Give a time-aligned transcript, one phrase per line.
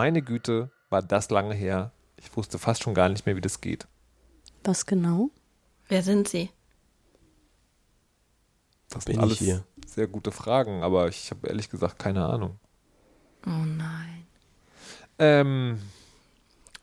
[0.00, 1.92] meine Güte, war das lange her.
[2.16, 3.86] Ich wusste fast schon gar nicht mehr, wie das geht.
[4.64, 5.28] Was genau?
[5.88, 6.48] Wer sind Sie?
[8.88, 9.64] Das Bin sind ich alles hier?
[9.86, 12.58] sehr gute Fragen, aber ich habe ehrlich gesagt keine Ahnung.
[13.46, 14.26] Oh nein.
[15.18, 15.82] Ähm,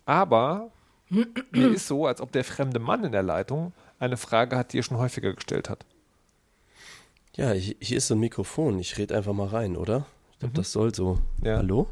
[0.05, 0.70] aber
[1.09, 4.77] mir ist so, als ob der fremde Mann in der Leitung eine Frage hat, die
[4.77, 5.88] er schon häufiger gestellt hat.
[7.36, 8.78] Ja, hier, ist so ein Mikrofon.
[8.78, 10.06] Ich rede einfach mal rein, oder?
[10.34, 11.18] Ich glaube, das soll so.
[11.42, 11.57] Ja.
[11.57, 11.88] Hallo?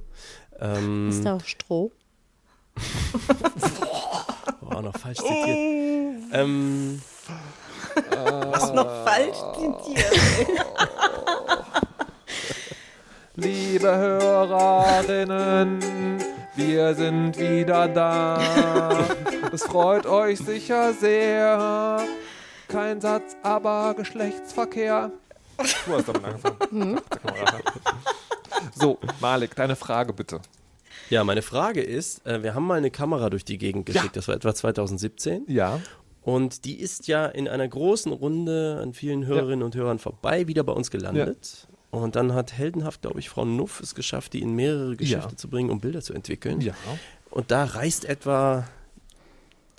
[0.59, 1.91] Ähm, Ist da auch Stroh?
[4.61, 5.57] oh, noch falsch zitiert.
[6.33, 7.01] ähm,
[8.51, 10.13] Was noch falsch zitiert.
[13.37, 15.79] Liebe Hörerinnen,
[16.55, 18.39] wir sind wieder da.
[19.51, 21.99] Es freut euch sicher sehr.
[22.69, 25.11] Kein Satz, aber Geschlechtsverkehr.
[25.57, 26.99] Du hast damit angefangen.
[27.23, 27.65] Raten.
[28.73, 30.41] So, Malik, deine Frage bitte.
[31.09, 34.27] ja, meine Frage ist, äh, wir haben mal eine Kamera durch die Gegend geschickt, das
[34.27, 35.43] war etwa 2017.
[35.47, 35.79] Ja.
[36.21, 40.63] Und die ist ja in einer großen Runde an vielen Hörerinnen und Hörern vorbei wieder
[40.63, 41.67] bei uns gelandet.
[41.91, 45.37] Und dann hat heldenhaft, glaube ich, Frau Nuff es geschafft, die in mehrere Geschäfte Ja.
[45.37, 46.59] zu bringen, um Bilder zu entwickeln.
[46.61, 46.73] Ja.
[47.29, 48.67] Und da reißt etwa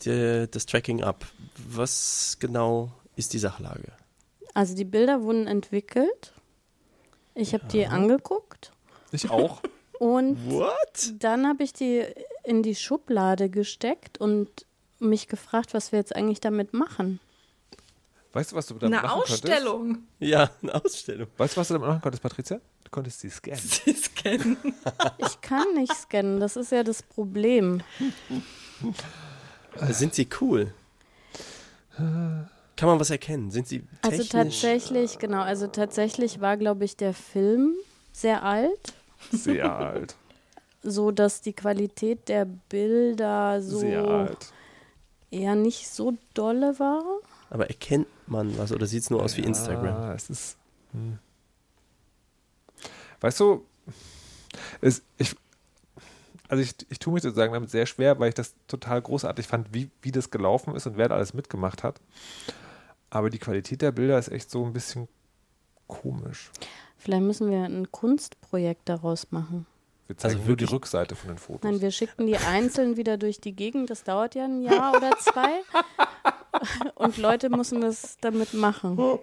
[0.04, 1.26] die, das Tracking ab.
[1.68, 3.92] Was genau ist die Sachlage?
[4.54, 6.32] Also die Bilder wurden entwickelt.
[7.34, 8.72] Ich habe die angeguckt
[9.12, 9.60] Ich auch.
[9.98, 11.14] und What?
[11.18, 12.04] dann habe ich die
[12.44, 14.48] in die Schublade gesteckt und
[14.98, 17.20] mich gefragt, was wir jetzt eigentlich damit machen.
[18.32, 19.44] Weißt du, was du damit Eine machen könntest?
[19.44, 19.98] Ausstellung.
[20.18, 21.26] Ja, eine Ausstellung.
[21.36, 22.60] Weißt du, was du damit machen konntest, Patricia?
[22.84, 23.58] Du konntest sie scannen.
[23.60, 24.56] Sie scannen.
[25.18, 27.82] Ich kann nicht scannen, das ist ja das Problem.
[29.88, 30.72] Sind sie cool?
[31.96, 33.50] Kann man was erkennen?
[33.50, 34.28] Sind sie Also technisch?
[34.60, 37.74] tatsächlich, genau, also tatsächlich war, glaube ich, der Film
[38.16, 38.94] sehr alt,
[39.30, 40.16] Sehr alt.
[40.82, 44.52] so dass die Qualität der Bilder so Sehr alt.
[45.30, 47.02] eher nicht so dolle war.
[47.50, 49.84] Aber erkennt man was oder sieht es nur aus wie Instagram?
[49.84, 50.56] Ja, es ist.
[50.92, 51.18] Hm.
[53.20, 53.66] Weißt du,
[54.80, 55.36] es, ich,
[56.48, 59.74] also ich, ich tue mich sozusagen damit sehr schwer, weil ich das total großartig fand,
[59.74, 62.00] wie, wie das gelaufen ist und wer da alles mitgemacht hat.
[63.10, 65.06] Aber die Qualität der Bilder ist echt so ein bisschen
[65.86, 66.50] komisch.
[67.06, 69.64] Vielleicht müssen wir ein Kunstprojekt daraus machen.
[70.08, 71.62] Wir zeigen Also nur die Rückseite von den Fotos.
[71.62, 73.90] Nein, wir schicken die einzeln wieder durch die Gegend.
[73.90, 75.62] Das dauert ja ein Jahr oder zwei.
[76.96, 78.98] Und Leute müssen das damit machen.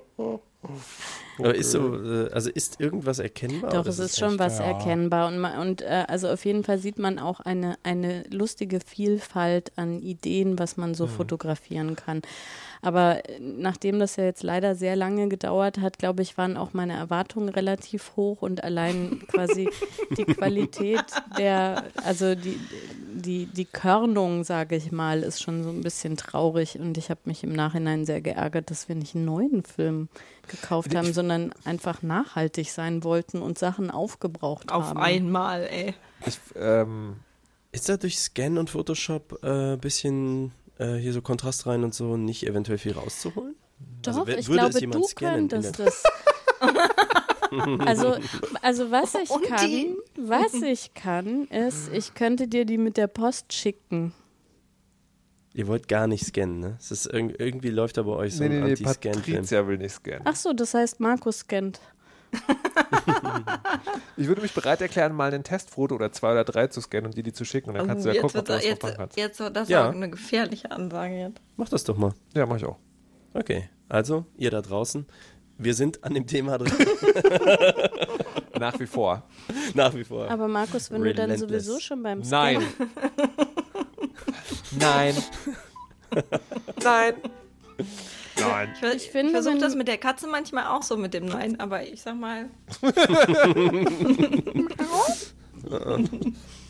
[1.40, 3.72] Aber ist so, äh, also ist irgendwas erkennbar?
[3.72, 5.28] Doch, es ist schon echt- was erkennbar.
[5.30, 9.72] Und, ma- und äh, also auf jeden Fall sieht man auch eine, eine lustige Vielfalt
[9.76, 12.22] an Ideen, was man so fotografieren kann.
[12.82, 16.74] Aber äh, nachdem das ja jetzt leider sehr lange gedauert hat, glaube ich, waren auch
[16.74, 19.70] meine Erwartungen relativ hoch und allein quasi
[20.18, 21.04] die Qualität
[21.38, 22.60] der, also die,
[23.16, 26.78] die, die Körnung, sage ich mal, ist schon so ein bisschen traurig.
[26.80, 30.10] Und ich habe mich im Nachhinein sehr geärgert, dass wir nicht einen neuen Film
[30.48, 35.00] gekauft haben, sondern einfach nachhaltig sein wollten und Sachen aufgebraucht Auf haben.
[35.00, 35.94] einmal, ey.
[36.26, 37.16] Ich, ähm,
[37.72, 41.94] Ist da durch Scan und Photoshop ein äh, bisschen äh, hier so Kontrast rein und
[41.94, 43.56] so nicht eventuell viel rauszuholen?
[44.02, 46.04] Doch, Also, ich würde es glaube, jemand du könntest das.
[47.80, 48.18] also,
[48.62, 53.54] also was ich kann, was ich kann, ist, ich könnte dir die mit der Post
[53.54, 54.14] schicken.
[55.56, 56.78] Ihr wollt gar nicht scannen, ne?
[56.80, 59.36] Es ist irg irgendwie läuft da bei euch so nee, nee, ein nee, Anti-Scan-Film.
[59.38, 60.22] Patricia will nicht scannen.
[60.26, 61.80] Ach so, das heißt, Markus scannt.
[64.16, 67.18] Ich würde mich bereit erklären, mal ein Testfoto oder zwei oder drei zu scannen und
[67.18, 67.70] dir die zu schicken.
[67.72, 69.18] Und dann kannst du ja jetzt gucken, ob du was jetzt, kannst.
[69.18, 69.90] jetzt wird das Ja.
[69.90, 71.42] auch eine gefährliche Ansage jetzt.
[71.58, 72.14] Mach das doch mal.
[72.36, 72.78] Ja, mach ich auch.
[73.34, 75.06] Okay, also ihr da draußen,
[75.58, 76.72] wir sind an dem Thema drin,
[78.60, 79.24] Nach wie vor.
[79.74, 80.30] nach wie vor.
[80.30, 81.66] Aber Markus, wenn du dann Relentless.
[81.66, 82.88] sowieso schon beim Scannen Nein.
[84.80, 85.16] Nein.
[86.84, 87.14] Nein.
[88.40, 88.74] Nein.
[88.76, 91.60] Ich, Ich finde, ich versuche das mit der Katze manchmal auch so mit dem Nein,
[91.60, 92.50] aber ich sag mal.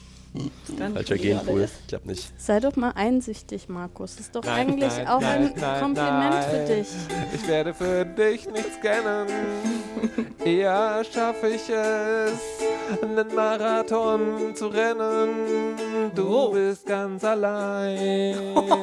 [0.93, 2.33] Falscher Genpool, klappt nicht.
[2.41, 4.15] Sei doch mal einsichtig, Markus.
[4.15, 6.43] Das ist doch Nein, eigentlich nein, auch nein, ein nein, Kompliment nein.
[6.49, 6.87] für dich.
[7.33, 9.27] Ich werde für dich nicht scannen.
[10.43, 12.39] Eher schaffe ich es,
[13.01, 16.11] einen Marathon zu rennen.
[16.15, 18.35] Du bist ganz allein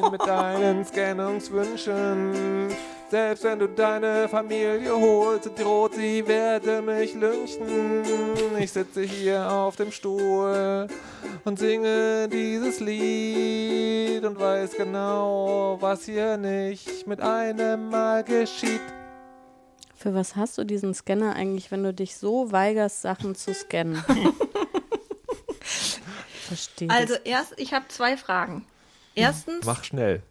[0.09, 2.69] mit deinen Scannungswünschen.
[3.11, 8.05] Selbst wenn du deine Familie holst, droht sie, werde mich lynchen.
[8.57, 10.87] Ich sitze hier auf dem Stuhl
[11.43, 18.79] und singe dieses Lied und weiß genau, was hier nicht mit einem Mal geschieht.
[19.93, 24.01] Für was hast du diesen Scanner eigentlich, wenn du dich so weigerst, Sachen zu scannen?
[26.47, 26.89] verstehe.
[26.89, 28.65] Also erst, ich habe zwei Fragen.
[29.15, 30.23] Erstens, Mach schnell.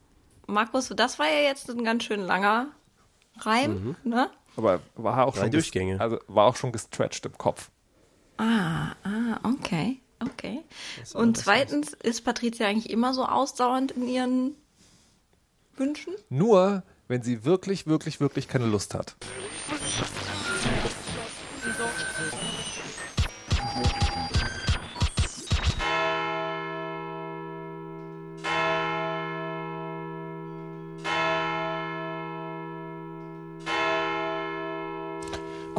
[0.50, 2.68] Markus, das war ja jetzt ein ganz schön langer
[3.38, 4.30] Reim, ne?
[4.56, 6.00] Aber war auch Drei schon Durchgänge.
[6.00, 7.70] Also war auch schon gestretched im Kopf.
[8.36, 10.60] Ah, ah, okay, okay.
[11.14, 14.54] Und zweitens, ist Patricia eigentlich immer so ausdauernd in ihren
[15.76, 16.14] Wünschen?
[16.28, 19.16] Nur, wenn sie wirklich, wirklich, wirklich keine Lust hat.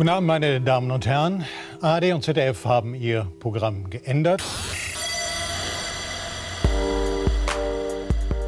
[0.01, 1.45] Guten Abend, meine Damen und Herren.
[1.79, 4.41] ARD und ZDF haben ihr Programm geändert.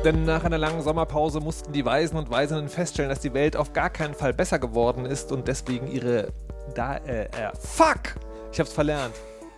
[0.03, 3.71] Denn nach einer langen Sommerpause mussten die Weisen und Weisinnen feststellen, dass die Welt auf
[3.71, 6.29] gar keinen Fall besser geworden ist und deswegen ihre
[6.73, 8.15] da äh, äh fuck,
[8.51, 9.13] ich hab's verlernt.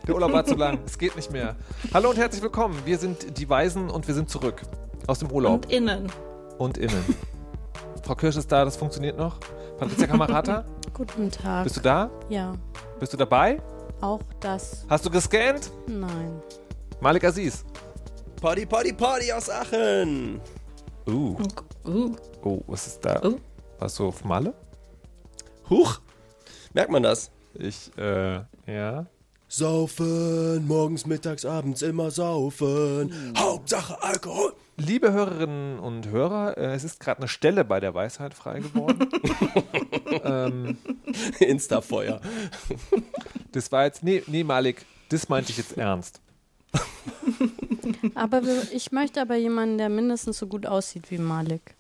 [0.06, 1.56] Der Urlaub war zu lang, es geht nicht mehr.
[1.94, 2.78] Hallo und herzlich willkommen.
[2.84, 4.64] Wir sind die Weisen und wir sind zurück
[5.08, 6.12] aus dem Urlaub Und innen.
[6.58, 7.06] und innen.
[8.04, 9.40] Frau Kirsch ist da, das funktioniert noch.
[9.77, 11.63] Patricia Kamerata, Guten Tag.
[11.66, 12.10] bist du da?
[12.30, 12.54] ja,
[13.00, 13.62] Bist du dabei?
[14.01, 14.86] auch das.
[14.89, 15.72] Hast du gescannt?
[15.88, 16.42] Nein.
[17.00, 17.63] Malik Aziz.
[18.42, 20.39] Party, Party, Party aus Aachen.
[21.07, 21.36] Uh,
[21.86, 23.22] Uh, oh, was ist da?
[23.24, 23.36] Oh.
[23.80, 24.54] Warst du auf Malle?
[25.69, 26.00] Huch.
[26.74, 27.30] Merkt man das?
[27.54, 29.06] Ich, äh, ja.
[29.48, 33.13] Saufen, morgens, mittags, abends immer saufen.
[33.38, 34.54] Hauptsache Alkohol.
[34.77, 39.10] Liebe Hörerinnen und Hörer, äh, es ist gerade eine Stelle bei der Weisheit frei geworden.
[40.24, 40.77] ähm,
[41.39, 42.19] Instafeuer.
[43.51, 46.19] das war jetzt, nee, nee, Malik, das meinte ich jetzt ernst.
[48.16, 51.75] Aber wir, ich möchte aber jemanden, der mindestens so gut aussieht wie Malik.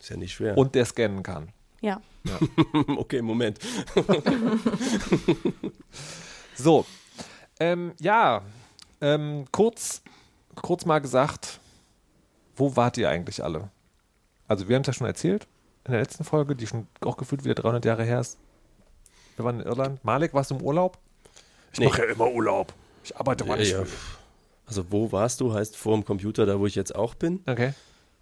[0.00, 0.56] Ist ja nicht schwer.
[0.56, 1.48] Und der scannen kann.
[1.80, 2.00] Ja.
[2.96, 3.58] okay, Moment.
[6.58, 6.86] So,
[7.60, 8.40] ähm, ja,
[9.02, 10.00] ähm, kurz,
[10.54, 11.60] kurz mal gesagt,
[12.56, 13.70] wo wart ihr eigentlich alle?
[14.48, 15.46] Also wir haben es ja schon erzählt
[15.84, 18.38] in der letzten Folge, die schon auch gefühlt wieder 300 Jahre her ist.
[19.36, 20.04] Wir waren in Irland.
[20.04, 20.98] Malik, warst du im Urlaub?
[21.72, 21.86] Ich Nee.
[21.86, 22.72] mache ja immer Urlaub.
[23.04, 23.72] Ich arbeite mal nicht.
[23.72, 23.84] Ja.
[24.66, 25.52] Also wo warst du?
[25.54, 27.40] Heißt vor dem Computer, da wo ich jetzt auch bin.
[27.46, 27.72] Okay,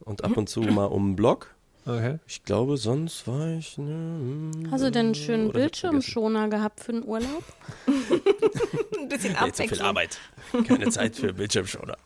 [0.00, 1.54] Und ab und zu mal um den Block.
[1.86, 2.18] okay.
[2.26, 3.78] Ich glaube, sonst war ich.
[3.78, 5.52] Ne, hm, Hast du denn einen schönen.
[5.52, 7.44] Bildschirmschoner gehabt für den Urlaub?
[8.98, 9.80] ein bisschen Nee, zu viel.
[9.82, 10.18] Arbeit.
[10.66, 11.96] Keine Zeit für Bildschirmschoner.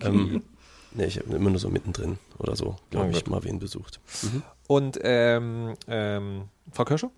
[0.00, 0.42] ähm,
[0.92, 3.28] nee, ich habe immer nur so mittendrin oder so, glaube Oh ich, Gott.
[3.28, 4.00] mal wen besucht.
[4.66, 7.10] Und ähm, ähm, Frau Kirsche?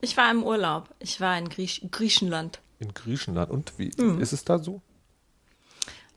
[0.00, 0.88] Ich war im Urlaub.
[0.98, 2.60] Ich war in Griech Griechenland.
[2.78, 3.50] In Griechenland.
[3.50, 4.20] Und wie Mhm.
[4.20, 4.80] ist es da so?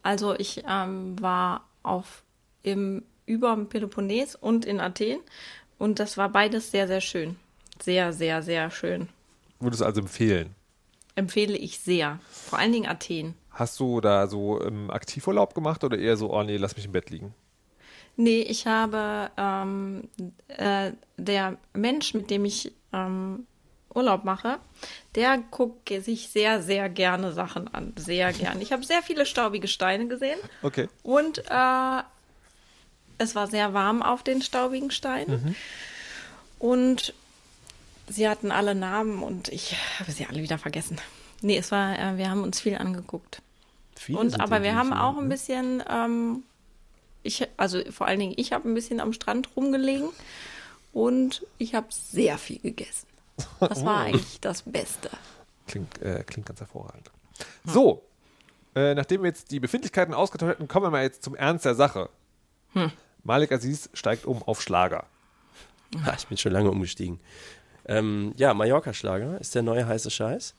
[0.04, 2.24] Also ich ähm, war auf
[2.64, 5.20] im über dem Peloponnes und in Athen
[5.78, 7.36] und das war beides sehr sehr schön.
[7.82, 9.10] Sehr sehr sehr schön.
[9.60, 10.56] Würdest du also empfehlen?
[11.16, 12.20] Empfehle ich sehr.
[12.30, 13.36] Vor allen Dingen Athen.
[13.62, 16.94] Hast du da so ähm, Aktivurlaub gemacht oder eher so, oh nee, lass mich im
[16.94, 17.36] Bett liegen?
[18.18, 20.10] Nee, ich habe ähm,
[20.48, 23.46] äh, der Mensch, mit dem ich ähm,
[23.94, 24.58] Urlaub mache,
[25.14, 27.94] der guckt sich sehr, sehr gerne Sachen an.
[27.98, 28.64] Sehr gerne.
[28.64, 30.90] Ich habe sehr viele staubige Steine gesehen Okay.
[31.04, 32.02] und äh,
[33.20, 35.56] es war sehr warm auf den staubigen Steinen.
[36.58, 37.14] Und
[38.10, 40.98] sie hatten alle Namen und ich habe sie alle wieder vergessen.
[41.44, 43.44] Nee, es war, äh, wir haben uns viel angeguckt.
[44.02, 45.30] Viele Und aber wir haben auch ein ne?
[45.30, 46.44] bisschen, ähm,
[47.22, 50.10] ich, also vor allen Dingen ich habe ein bisschen am Strand rumgelegen
[50.92, 53.08] und ich habe sehr viel gegessen.
[53.60, 55.12] Das war eigentlich das Beste.
[55.68, 57.12] Klingt, äh, klingt ganz hervorragend.
[57.64, 58.04] So,
[58.76, 61.76] äh, nachdem wir jetzt die Befindlichkeiten ausgetauscht hätten, kommen wir mal jetzt zum Ernst der
[61.76, 62.10] Sache.
[63.24, 65.06] Malik Aziz steigt um auf Schlager.
[66.06, 67.20] Ah, ich bin schon lange umgestiegen.
[67.86, 70.56] Ähm, ja, Mallorca-Schlager ist der neue heiße Scheiß.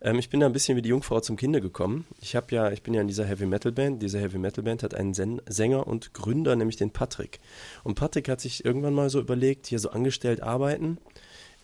[0.00, 2.06] Ähm, ich bin da ein bisschen wie die Jungfrau zum Kinde gekommen.
[2.20, 4.02] Ich habe ja, ich bin ja in dieser Heavy Metal Band.
[4.02, 7.40] Diese Heavy Metal Band hat einen Sen Sänger und Gründer, nämlich den Patrick.
[7.84, 10.98] Und Patrick hat sich irgendwann mal so überlegt, hier so angestellt arbeiten,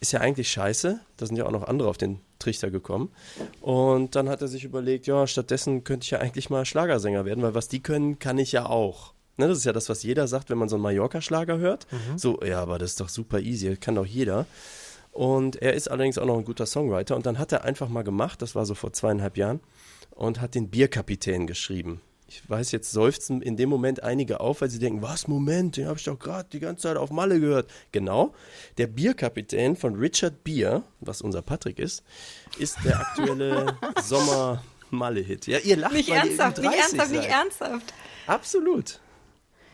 [0.01, 1.01] ist ja eigentlich scheiße.
[1.17, 3.11] Da sind ja auch noch andere auf den Trichter gekommen.
[3.61, 7.43] Und dann hat er sich überlegt, ja, stattdessen könnte ich ja eigentlich mal Schlagersänger werden,
[7.43, 9.15] weil was die können, kann ich ja auch.
[9.39, 11.87] Ne, das ist ja das, was jeder sagt, wenn man so einen Mallorca-Schlager hört.
[12.17, 14.47] So, ja, aber das ist doch super easy, kann doch jeder.
[15.13, 17.15] Und er ist allerdings auch noch ein guter Songwriter.
[17.17, 19.61] Und dann hat er einfach mal gemacht, das war so vor zweieinhalb Jahren,
[20.11, 22.01] und hat den Bierkapitän geschrieben.
[22.29, 25.87] Ich weiß, jetzt seufzen in dem Moment einige auf, weil sie denken, was, Moment, den
[25.87, 27.71] habe ich doch gerade die ganze Zeit auf Malle gehört.
[27.93, 28.33] Genau,
[28.79, 32.03] der Bierkapitän von Richard Beer, was unser Patrick ist,
[32.59, 35.47] ist der aktuelle Sommer-Malle-Hit.
[35.47, 37.31] Ja, ihr lacht, Nicht weil ihr ernsthaft, über nicht 30 ernsthaft, nicht seid.
[37.31, 37.95] ernsthaft.
[38.27, 39.01] Absolut.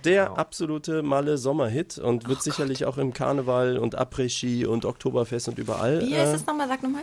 [0.05, 0.37] Der Genau.
[0.37, 6.01] absolute Malle-Sommerhit und Oh wird sicherlich auch im Karneval und Après-Ski und Oktoberfest und überall.
[6.01, 6.69] Wie heißt äh, das nochmal?
[6.69, 7.03] Sag nochmal.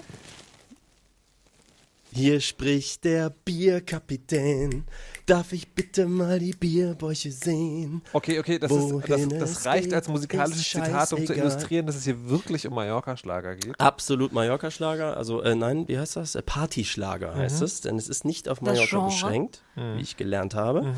[2.16, 4.86] Hier spricht der Bierkapitän.
[5.26, 8.02] Darf ich bitte mal die Bierbäuche sehen?
[8.14, 11.98] Okay, okay, das, ist, das, das es reicht als musikalisches Zitat, um zu illustrieren, dass
[11.98, 13.78] es hier wirklich um Mallorca-Schlager geht.
[13.82, 15.18] Absolut Mallorca-Schlager.
[15.18, 16.36] Also, äh, nein, wie heißt das?
[16.36, 20.96] Äh, Partyschlager heißt es, denn es ist nicht auf Mallorca beschränkt, wie ich gelernt habe.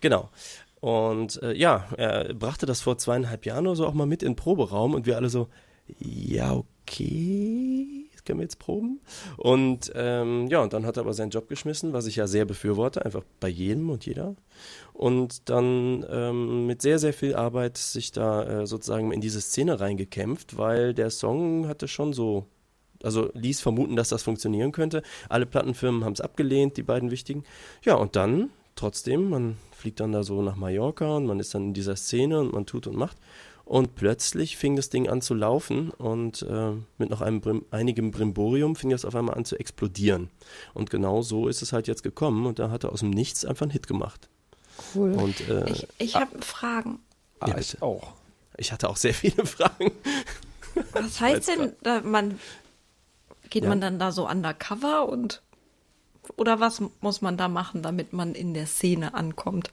[0.00, 0.28] Genau.
[0.80, 4.32] Und äh, ja, er brachte das vor zweieinhalb Jahren oder so auch mal mit in
[4.32, 5.48] den Proberaum und wir alle so,
[5.98, 9.00] ja, okay, können wir jetzt proben.
[9.38, 12.44] Und ähm, ja, und dann hat er aber seinen Job geschmissen, was ich ja sehr
[12.44, 14.36] befürworte, einfach bei jedem und jeder.
[14.92, 19.80] Und dann ähm, mit sehr, sehr viel Arbeit sich da äh, sozusagen in diese Szene
[19.80, 22.44] reingekämpft, weil der Song hatte schon so
[23.02, 25.02] also ließ vermuten, dass das funktionieren könnte.
[25.28, 27.44] Alle Plattenfirmen haben es abgelehnt, die beiden wichtigen.
[27.84, 31.68] Ja, und dann trotzdem, man fliegt dann da so nach Mallorca und man ist dann
[31.68, 33.16] in dieser Szene und man tut und macht.
[33.64, 38.10] Und plötzlich fing das Ding an zu laufen und äh, mit noch einem Brim, einigem
[38.10, 40.30] Brimborium fing das auf einmal an zu explodieren.
[40.72, 43.44] Und genau so ist es halt jetzt gekommen und da hat er aus dem Nichts
[43.44, 44.28] einfach einen Hit gemacht.
[44.94, 45.12] Cool.
[45.12, 46.98] Und äh, Ich, ich habe Fragen.
[47.40, 47.82] Ah, Ja, ich bitte.
[47.82, 48.14] auch.
[48.56, 49.92] ich hatte auch sehr viele Fragen.
[50.92, 52.38] Was heißt denn, da man
[53.50, 53.68] geht Ja.
[53.68, 55.42] man dann da so undercover und
[56.36, 59.70] oder was muss man da machen, damit man in der Szene ankommt?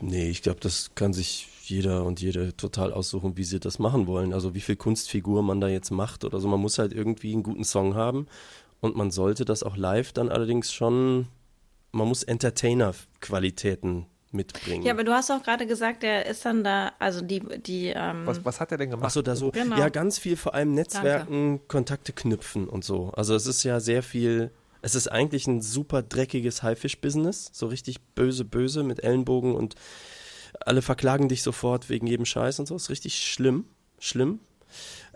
[0.00, 4.06] Nee, ich glaube, das kann sich jeder und jede total aussuchen, wie sie das machen
[4.06, 4.32] wollen.
[4.34, 6.48] Also wie viel Kunstfigur man da jetzt macht oder so.
[6.48, 8.26] Man muss halt irgendwie einen guten Song haben
[8.80, 11.28] und man sollte das auch live dann allerdings schon,
[11.92, 14.84] man muss Entertainer-Qualitäten mitbringen.
[14.84, 18.26] Ja, aber du hast auch gerade gesagt, der ist dann da, also die, die, ähm,
[18.26, 19.06] Was, was hat er denn gemacht?
[19.06, 19.78] Ach so, da so, Genau.
[19.78, 23.10] ja, ganz viel vor allem Netzwerken, Kontakte knüpfen und so.
[23.16, 24.50] Also es ist ja sehr viel,
[24.84, 29.76] es ist eigentlich ein super dreckiges Haifisch-Business, so richtig böse, böse mit Ellenbogen und
[30.60, 32.76] alle verklagen dich sofort wegen jedem Scheiß und so.
[32.76, 33.64] Ist richtig schlimm,
[33.98, 34.40] schlimm.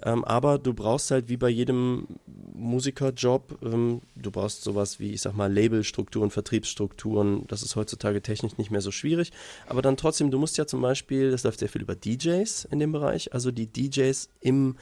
[0.03, 2.07] Ähm, aber du brauchst halt wie bei jedem
[2.55, 7.47] Musikerjob, ähm, du brauchst sowas wie, ich sag mal, Labelstrukturen, Vertriebsstrukturen.
[7.49, 9.33] Das ist heutzutage technisch nicht mehr so schwierig.
[9.67, 12.79] Aber dann trotzdem, du musst ja zum Beispiel, das läuft sehr viel über DJs in
[12.79, 14.77] dem Bereich, also die DJs im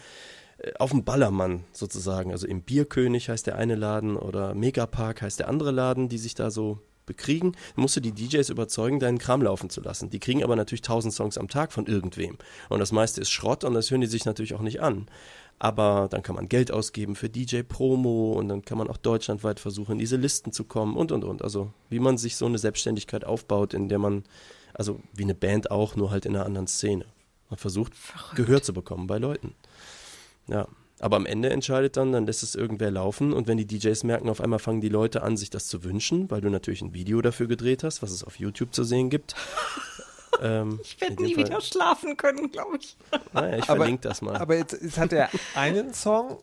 [0.78, 5.48] auf dem Ballermann sozusagen, also im Bierkönig heißt der eine Laden oder Megapark heißt der
[5.48, 9.70] andere Laden, die sich da so bekriegen, musst du die DJs überzeugen, deinen Kram laufen
[9.70, 10.10] zu lassen.
[10.10, 12.36] Die kriegen aber natürlich tausend Songs am Tag von irgendwem.
[12.68, 15.06] Und das meiste ist Schrott und das hören die sich natürlich auch nicht an.
[15.58, 19.92] Aber dann kann man Geld ausgeben für DJ-Promo und dann kann man auch deutschlandweit versuchen,
[19.92, 21.42] in diese Listen zu kommen und und und.
[21.42, 24.24] Also wie man sich so eine Selbstständigkeit aufbaut, in der man,
[24.74, 27.06] also wie eine Band auch, nur halt in einer anderen Szene.
[27.48, 27.92] Man versucht,
[28.34, 29.54] Gehör zu bekommen bei Leuten.
[30.48, 30.66] Ja.
[30.98, 34.30] Aber am Ende entscheidet dann, dann lässt es irgendwer laufen und wenn die DJs merken,
[34.30, 37.20] auf einmal fangen die Leute an, sich das zu wünschen, weil du natürlich ein Video
[37.20, 39.34] dafür gedreht hast, was es auf YouTube zu sehen gibt.
[40.42, 42.96] ähm, ich werde nie Fall- wieder schlafen können, glaube ich.
[43.34, 44.36] Naja, ich Aber- verlinke das mal.
[44.36, 46.38] Aber jetzt, jetzt hat er einen Song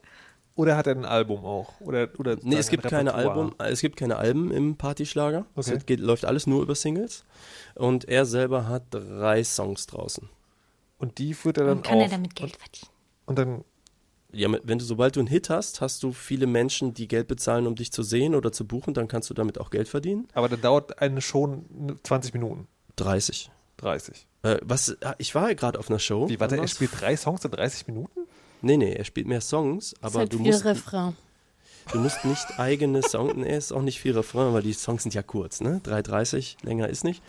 [0.55, 1.81] oder hat er ein Album auch?
[1.81, 3.15] Oder, oder Nee, es gibt keine?
[3.15, 5.48] Album, es gibt keine Alben im Partyschlager.
[5.55, 5.74] Okay.
[5.77, 7.25] Es geht, läuft alles nur über Singles.
[7.74, 10.29] Und er selber hat drei Songs draußen.
[11.00, 12.12] Und die führt er dann Und kann er auf.
[12.12, 12.91] damit Geld verdienen?
[13.25, 13.63] Und dann,
[14.34, 17.68] Ja, wenn du, sobald du einen Hit hast, hast du viele Menschen, die Geld bezahlen,
[17.68, 20.28] um dich zu sehen oder zu buchen, dann kannst du damit auch Geld verdienen.
[20.34, 23.52] aber dann dauert eine schon 20 Minuten, 30.
[23.78, 24.28] 30.
[24.44, 26.30] Äh, was, ah, ich war ja gerade auf einer Show.
[26.30, 28.22] Wie, warte, er spielt drei Songs in 30 Minuten?
[28.62, 31.16] Nee, nee, er spielt mehr Songs, ist aber halt du viel musst, Refrain.
[31.92, 35.13] du musst nicht eigene Songs, nee, ist auch nicht viel Refrain, weil die Songs sind
[35.13, 35.82] ja kurz, ne?
[35.84, 37.22] 3,30, länger ist nicht.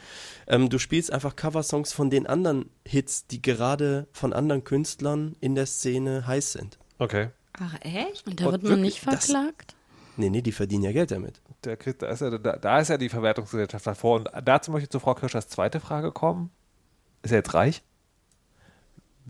[0.46, 5.54] Ähm, du spielst einfach Coversongs von den anderen Hits, die gerade von anderen Künstlern in
[5.54, 6.78] der Szene heiß sind.
[7.04, 7.28] Okay.
[7.58, 8.26] Ach, echt?
[8.26, 9.74] Und da Und wird man nicht wirklich, das- verklagt?
[10.16, 11.40] Nee, nee, die verdienen ja Geld damit.
[11.64, 14.16] Der kriegt, da, ist ja, da, da ist ja die Verwertungsgesellschaft davor.
[14.16, 16.50] Und dazu möchte ich zu Frau Kirschers zweite Frage kommen.
[17.22, 17.82] Ist er jetzt reich?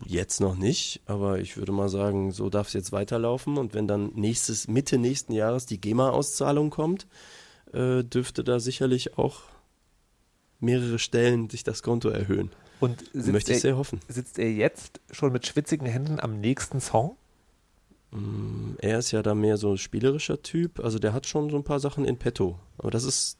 [0.05, 3.57] Jetzt noch nicht, aber ich würde mal sagen, so darf es jetzt weiterlaufen.
[3.57, 7.07] Und wenn dann nächstes, Mitte nächsten Jahres die GEMA-Auszahlung kommt,
[7.73, 9.41] äh, dürfte da sicherlich auch
[10.59, 12.51] mehrere Stellen sich das Konto erhöhen.
[12.79, 14.01] Und sitzt, Möchte ich er, sehr hoffen.
[14.09, 17.15] sitzt er jetzt schon mit schwitzigen Händen am nächsten Song?
[18.79, 21.63] Er ist ja da mehr so ein spielerischer Typ, also der hat schon so ein
[21.63, 22.59] paar Sachen in petto.
[22.77, 23.37] Aber das ist,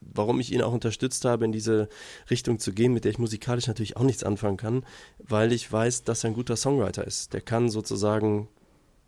[0.00, 1.88] warum ich ihn auch unterstützt habe, in diese
[2.30, 4.84] Richtung zu gehen, mit der ich musikalisch natürlich auch nichts anfangen kann,
[5.18, 7.32] weil ich weiß, dass er ein guter Songwriter ist.
[7.32, 8.48] Der kann sozusagen,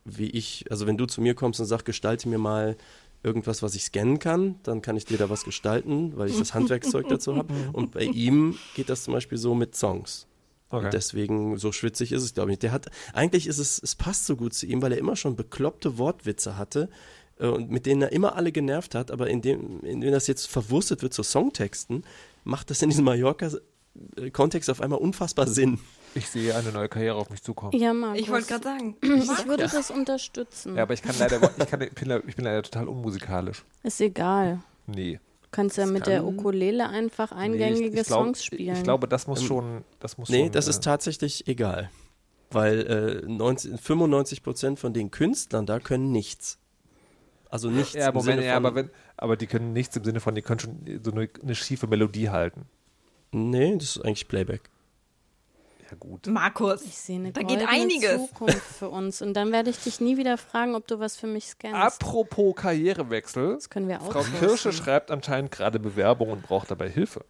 [0.04, 2.76] wie ich, also wenn du zu mir kommst und sagst, gestalte mir mal
[3.22, 6.54] irgendwas, was ich scannen kann, dann kann ich dir da was gestalten, weil ich das
[6.54, 7.52] Handwerkszeug dazu habe.
[7.72, 10.26] Und bei ihm geht das zum Beispiel so mit Songs.
[10.70, 10.84] Okay.
[10.86, 12.54] Und deswegen, so schwitzig ist es, glaube ich.
[12.54, 12.62] nicht.
[12.62, 15.34] Der hat, eigentlich ist es, es passt so gut zu ihm, weil er immer schon
[15.36, 16.88] bekloppte Wortwitze hatte
[17.38, 21.02] äh, und mit denen er immer alle genervt hat, aber indem, indem das jetzt verwurstet
[21.02, 22.04] wird zu Songtexten,
[22.44, 25.78] macht das in diesem Mallorca-Kontext auf einmal unfassbar Sinn.
[26.14, 27.72] Ich sehe eine neue Karriere auf mich zukommen.
[27.78, 28.20] Ja, Markus.
[28.20, 28.96] Ich wollte gerade sagen.
[29.02, 30.76] Ich würde das unterstützen.
[30.76, 33.64] Ja, aber ich kann leider, ich, kann, ich, bin, leider- ich bin leider total unmusikalisch.
[33.82, 34.60] Ist egal.
[34.86, 35.20] Nee.
[35.50, 38.76] Du kannst ja Das mit der Ukulele einfach eingängige nee, ich, ich glaub, Songs spielen.
[38.76, 39.84] Ich glaube, das muss Ähm, schon.
[39.98, 41.90] Das muss Nee, schon, das äh, ist tatsächlich egal.
[42.52, 46.58] Weil äh, 90, 95 Prozent von den Künstlern da können nichts.
[47.48, 47.94] Also nichts.
[47.94, 50.36] Ja, im Moment, Sinne ja, von- aber, wenn, aber die können nichts im Sinne von,
[50.36, 52.66] die können schon so eine, eine schiefe Melodie halten.
[53.32, 54.62] Nee, das ist eigentlich Playback.
[55.90, 56.26] Ja, gut.
[56.26, 56.82] Markus.
[56.82, 58.28] ich sehe eine Da geht einiges.
[58.28, 59.22] Zukunft für uns.
[59.22, 62.02] Und dann werde ich dich nie wieder fragen, ob du was für mich scannst.
[62.02, 63.54] Apropos Karrierewechsel.
[63.54, 64.12] das können wir auch.
[64.12, 67.24] Frau Kirsche schreibt anscheinend gerade Bewerbung und braucht dabei Hilfe.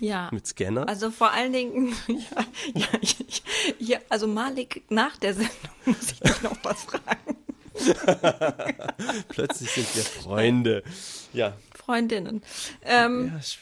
[0.00, 0.30] Ja.
[0.32, 0.88] Mit Scanner.
[0.88, 3.42] Also vor allen Dingen, ja, ja, ich,
[3.78, 5.52] ja, also Malik, nach der Sendung
[5.84, 7.36] muss ich dich noch was fragen.
[9.28, 10.84] Plötzlich sind wir Freunde.
[11.32, 11.56] Ja.
[11.74, 12.42] Freundinnen.
[12.82, 13.58] Ähm, ja ich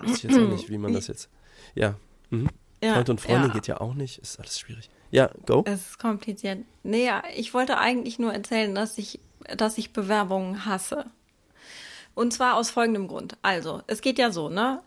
[0.00, 1.30] weiß jetzt auch nicht, wie man das jetzt.
[1.74, 1.94] Ja.
[2.30, 2.48] Mhm.
[2.82, 3.54] Ja, Freund und Freundin ja.
[3.54, 4.18] geht ja auch nicht.
[4.18, 4.90] Ist alles schwierig.
[5.10, 5.64] Ja, go.
[5.66, 6.60] Es ist kompliziert.
[6.82, 9.20] Nee, ja, ich wollte eigentlich nur erzählen, dass ich,
[9.56, 11.06] dass ich Bewerbungen hasse.
[12.14, 13.36] Und zwar aus folgendem Grund.
[13.42, 14.82] Also, es geht ja so, ne?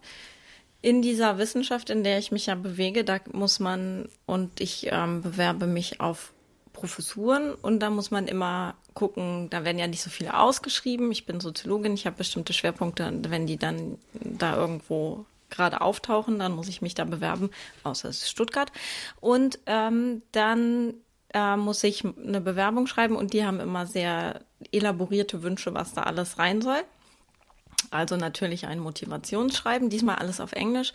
[0.82, 5.22] In dieser Wissenschaft, in der ich mich ja bewege, da muss man, und ich ähm,
[5.22, 6.34] bewerbe mich auf
[6.74, 11.12] Professuren und da muss man immer gucken, da werden ja nicht so viele ausgeschrieben.
[11.12, 16.40] Ich bin Soziologin, ich habe bestimmte Schwerpunkte, und wenn die dann da irgendwo gerade auftauchen,
[16.40, 17.50] dann muss ich mich da bewerben,
[17.84, 18.72] außer es ist Stuttgart.
[19.20, 20.94] Und ähm, dann
[21.34, 24.42] äh, muss ich eine Bewerbung schreiben und die haben immer sehr
[24.72, 26.82] elaborierte Wünsche, was da alles rein soll.
[27.92, 30.92] Also natürlich ein Motivationsschreiben, diesmal alles auf Englisch.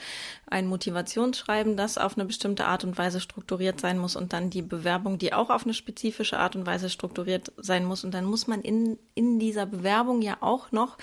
[0.46, 4.62] Ein Motivationsschreiben, das auf eine bestimmte Art und Weise strukturiert sein muss und dann die
[4.62, 8.04] Bewerbung, die auch auf eine spezifische Art und Weise strukturiert sein muss.
[8.04, 10.96] Und dann muss man in, in dieser Bewerbung ja auch noch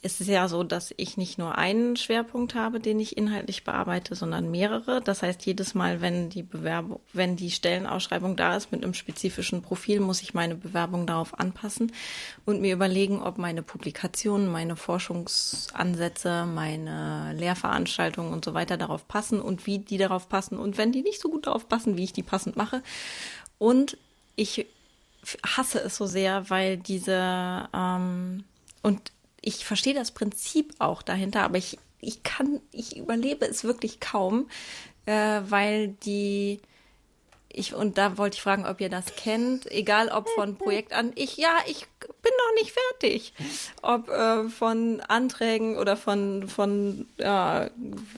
[0.00, 4.14] es ist ja so, dass ich nicht nur einen Schwerpunkt habe, den ich inhaltlich bearbeite,
[4.14, 5.00] sondern mehrere.
[5.00, 9.60] Das heißt, jedes Mal, wenn die Bewerbung, wenn die Stellenausschreibung da ist mit einem spezifischen
[9.60, 11.90] Profil, muss ich meine Bewerbung darauf anpassen
[12.44, 19.40] und mir überlegen, ob meine Publikationen, meine Forschungsansätze, meine Lehrveranstaltungen und so weiter darauf passen
[19.40, 22.12] und wie die darauf passen und wenn die nicht so gut darauf passen, wie ich
[22.12, 22.84] die passend mache.
[23.58, 23.98] Und
[24.36, 24.66] ich
[25.44, 28.44] hasse es so sehr, weil diese ähm,
[28.82, 34.00] und ich verstehe das Prinzip auch dahinter, aber ich, ich kann, ich überlebe es wirklich
[34.00, 34.48] kaum,
[35.06, 36.60] äh, weil die,
[37.48, 41.12] ich, und da wollte ich fragen, ob ihr das kennt, egal ob von Projekt an,
[41.14, 43.32] ich, ja, ich bin noch nicht fertig,
[43.82, 47.64] ob äh, von Anträgen oder von, von, ja,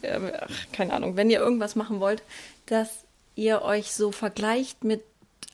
[0.03, 2.23] äh, keine Ahnung, wenn ihr irgendwas machen wollt,
[2.67, 3.05] dass
[3.37, 5.03] ihr euch so vergleicht mit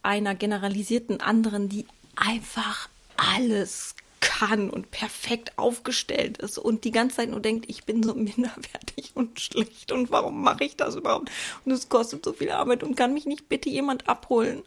[0.03, 3.95] einer generalisierten anderen, die einfach alles
[4.39, 9.13] kann und perfekt aufgestellt ist und die ganze Zeit nur denkt, ich bin so minderwertig
[9.15, 11.31] und schlecht und warum mache ich das überhaupt?
[11.65, 14.63] Und es kostet so viel Arbeit und kann mich nicht bitte jemand abholen.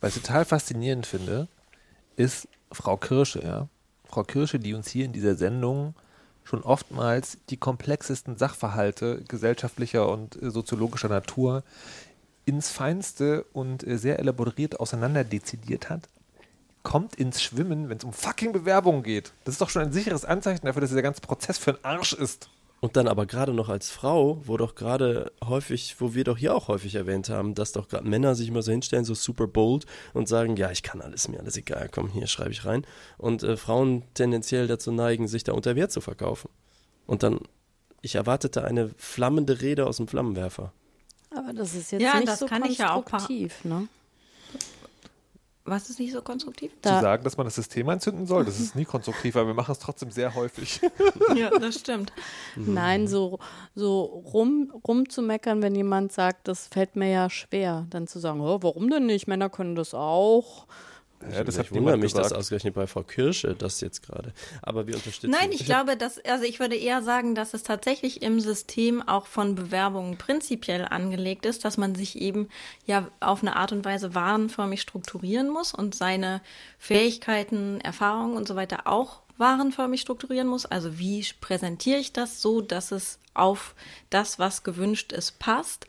[0.00, 1.48] Was ich total faszinierend finde,
[2.16, 3.68] ist Frau Kirsche, ja.
[4.08, 5.94] Frau Kirsche, die uns hier in dieser Sendung
[6.44, 11.64] schon oftmals die komplexesten Sachverhalte gesellschaftlicher und äh, soziologischer Natur
[12.44, 16.08] ins Feinste und äh, sehr elaboriert auseinanderdezidiert hat,
[16.84, 19.32] kommt ins Schwimmen, wenn es um fucking Bewerbungen geht.
[19.44, 22.12] Das ist doch schon ein sicheres Anzeichen dafür, dass dieser ganze Prozess für einen Arsch
[22.12, 22.48] ist.
[22.80, 26.54] Und dann aber gerade noch als Frau, wo doch gerade häufig, wo wir doch hier
[26.54, 29.86] auch häufig erwähnt haben, dass doch gerade Männer sich immer so hinstellen, so super bold
[30.12, 32.86] und sagen, ja, ich kann alles, mir alles egal, komm, hier schreibe ich rein.
[33.16, 36.50] Und äh, Frauen tendenziell dazu neigen, sich da unter Wert zu verkaufen.
[37.06, 37.40] Und dann,
[38.02, 40.74] ich erwartete eine flammende Rede aus dem Flammenwerfer.
[41.34, 43.88] Aber das ist jetzt Ja, nicht das so kann ich ja auch konstruktiv, ne?
[45.66, 46.72] Was ist nicht so konstruktiv?
[46.72, 49.54] Zu Da, sagen, dass man das System anzünden soll, das ist nie konstruktiv, aber wir
[49.54, 50.80] machen es trotzdem sehr häufig.
[51.34, 52.12] Ja, das stimmt.
[52.54, 53.38] nein, so,
[53.74, 58.58] so rum, rumzumeckern, wenn jemand sagt, das fällt mir ja schwer, dann zu sagen, oh,
[58.60, 59.26] warum denn nicht?
[59.26, 60.66] Männer können das auch.
[61.32, 62.26] Ja, das ich wundere mich, gesagt.
[62.26, 64.32] dass ausgerechnet bei Frau Kirsche das jetzt gerade.
[64.62, 65.30] Aber wir unterstützen.
[65.30, 69.26] Nein, ich glaube, dass, also ich würde eher sagen, dass es tatsächlich im System auch
[69.26, 72.48] von Bewerbungen prinzipiell angelegt ist, dass man sich eben
[72.86, 76.40] ja auf eine Art und Weise warenförmig strukturieren muss und seine
[76.78, 80.66] Fähigkeiten, Erfahrungen und so weiter auch warenförmig strukturieren muss.
[80.66, 83.74] Also wie präsentiere ich das so, dass es auf
[84.10, 85.88] das, was gewünscht ist, passt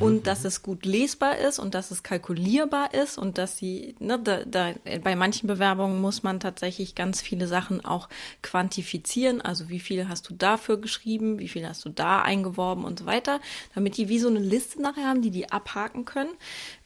[0.00, 4.18] und dass es gut lesbar ist und dass es kalkulierbar ist und dass sie, ne,
[4.18, 4.72] da, da,
[5.04, 8.08] bei manchen Bewerbungen muss man tatsächlich ganz viele Sachen auch
[8.42, 9.42] quantifizieren.
[9.42, 13.06] Also wie viel hast du dafür geschrieben, wie viel hast du da eingeworben und so
[13.06, 13.40] weiter,
[13.74, 16.32] damit die wie so eine Liste nachher haben, die die abhaken können.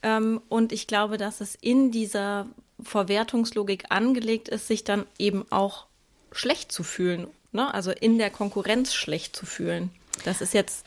[0.03, 2.47] Ähm, und ich glaube, dass es in dieser
[2.83, 5.87] Verwertungslogik angelegt ist, sich dann eben auch
[6.33, 7.73] schlecht zu fühlen, ne?
[7.73, 9.91] also in der Konkurrenz schlecht zu fühlen.
[10.25, 10.85] Das ist jetzt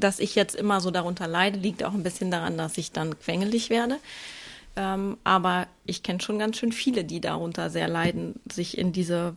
[0.00, 3.18] dass ich jetzt immer so darunter leide, liegt auch ein bisschen daran, dass ich dann
[3.18, 3.98] quengelig werde.
[4.76, 9.36] Ähm, aber ich kenne schon ganz schön viele, die darunter sehr leiden, sich in diese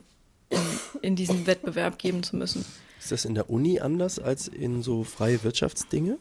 [0.49, 0.59] in,
[1.01, 2.65] in diesen Wettbewerb geben zu müssen.
[2.99, 6.17] Ist das in der Uni anders als in so freie Wirtschaftsdinge?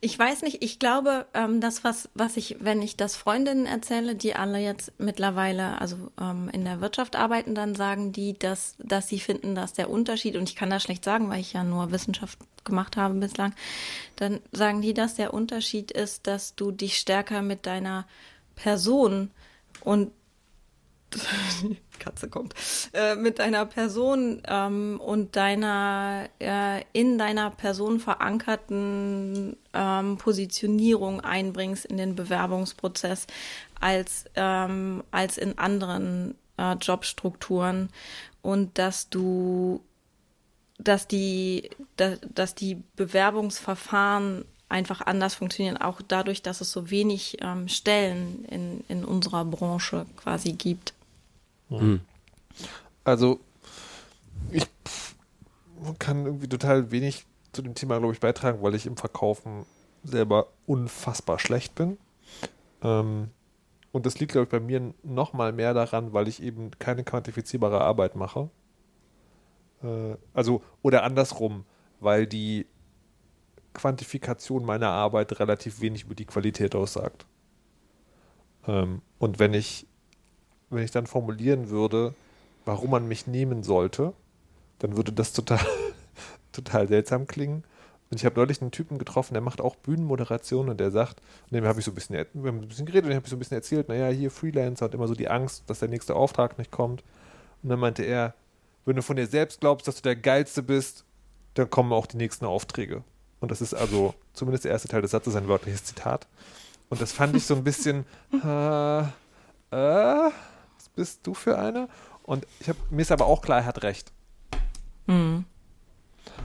[0.00, 4.14] Ich weiß nicht, ich glaube, ähm, das, was, was ich, wenn ich das Freundinnen erzähle,
[4.14, 9.08] die alle jetzt mittlerweile, also ähm, in der Wirtschaft arbeiten, dann sagen die, dass, dass
[9.08, 11.90] sie finden, dass der Unterschied, und ich kann das schlecht sagen, weil ich ja nur
[11.92, 13.54] Wissenschaft gemacht habe bislang,
[14.16, 18.06] dann sagen die, dass der Unterschied ist, dass du dich stärker mit deiner
[18.56, 19.30] Person
[19.82, 20.10] und
[21.98, 22.54] Katze kommt,
[22.92, 31.86] äh, mit deiner Person ähm, und deiner äh, in deiner Person verankerten ähm, Positionierung einbringst
[31.86, 33.26] in den Bewerbungsprozess
[33.80, 37.90] als, ähm, als in anderen äh, Jobstrukturen
[38.42, 39.80] und dass du
[40.78, 47.38] dass die, dass, dass die Bewerbungsverfahren einfach anders funktionieren, auch dadurch, dass es so wenig
[47.40, 50.92] ähm, Stellen in, in unserer Branche quasi gibt.
[51.68, 52.00] Mhm.
[53.04, 53.40] Also,
[54.50, 54.66] ich
[55.98, 59.66] kann irgendwie total wenig zu dem Thema, glaube ich, beitragen, weil ich im Verkaufen
[60.02, 61.98] selber unfassbar schlecht bin.
[62.82, 63.30] Ähm,
[63.92, 67.02] und das liegt, glaube ich, bei mir noch mal mehr daran, weil ich eben keine
[67.02, 68.50] quantifizierbare Arbeit mache.
[69.82, 71.64] Äh, also, oder andersrum,
[72.00, 72.66] weil die
[73.72, 77.26] Quantifikation meiner Arbeit relativ wenig über die Qualität aussagt.
[78.66, 79.86] Ähm, und wenn ich
[80.70, 82.14] wenn ich dann formulieren würde,
[82.64, 84.12] warum man mich nehmen sollte,
[84.78, 85.60] dann würde das total,
[86.52, 87.64] total seltsam klingen.
[88.10, 91.54] Und ich habe neulich einen Typen getroffen, der macht auch Bühnenmoderation und der sagt, und
[91.54, 93.34] dem habe ich so ein bisschen, wir haben ein bisschen geredet und ich habe so
[93.34, 96.56] ein bisschen erzählt, naja, hier Freelancer und immer so die Angst, dass der nächste Auftrag
[96.58, 97.02] nicht kommt.
[97.62, 98.34] Und dann meinte er,
[98.84, 101.04] wenn du von dir selbst glaubst, dass du der Geilste bist,
[101.54, 103.02] dann kommen auch die nächsten Aufträge.
[103.40, 106.28] Und das ist also zumindest der erste Teil des Satzes ein wörtliches Zitat.
[106.88, 108.04] Und das fand ich so ein bisschen,
[108.44, 110.30] äh, äh,
[110.96, 111.88] bist du für eine?
[112.24, 114.12] Und ich hab, mir ist aber auch klar, er hat recht.
[115.06, 115.44] Mhm.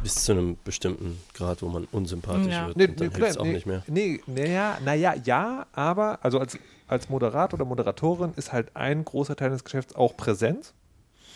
[0.04, 2.68] Bis zu einem bestimmten Grad, wo man unsympathisch ja.
[2.68, 2.78] wird.
[2.78, 3.84] Nee, und dann nee, auch nee, nicht mehr.
[3.88, 9.36] Nee, naja, naja, ja, aber also als, als Moderator oder Moderatorin ist halt ein großer
[9.36, 10.74] Teil des Geschäfts auch Präsenz.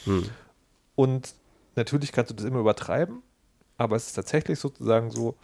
[0.03, 0.29] Hm.
[0.95, 1.33] Und
[1.75, 3.23] natürlich kannst du das immer übertreiben,
[3.77, 5.35] aber es ist tatsächlich sozusagen so,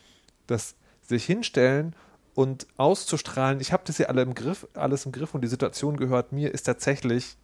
[0.45, 1.95] dass sich hinstellen
[2.34, 5.97] und auszustrahlen, ich habe das ja alle im Griff, alles im Griff und die Situation
[5.97, 7.36] gehört mir, ist tatsächlich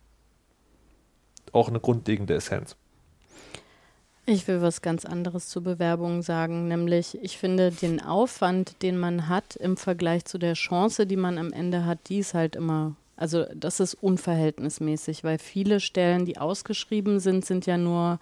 [1.54, 2.76] auch eine grundlegende Essenz.
[4.30, 9.30] Ich will was ganz anderes zur Bewerbung sagen, nämlich ich finde den Aufwand, den man
[9.30, 12.98] hat im Vergleich zu der Chance, die man am Ende hat, die ist halt immer,
[13.16, 18.20] also das ist unverhältnismäßig, weil viele Stellen, die ausgeschrieben sind, sind ja nur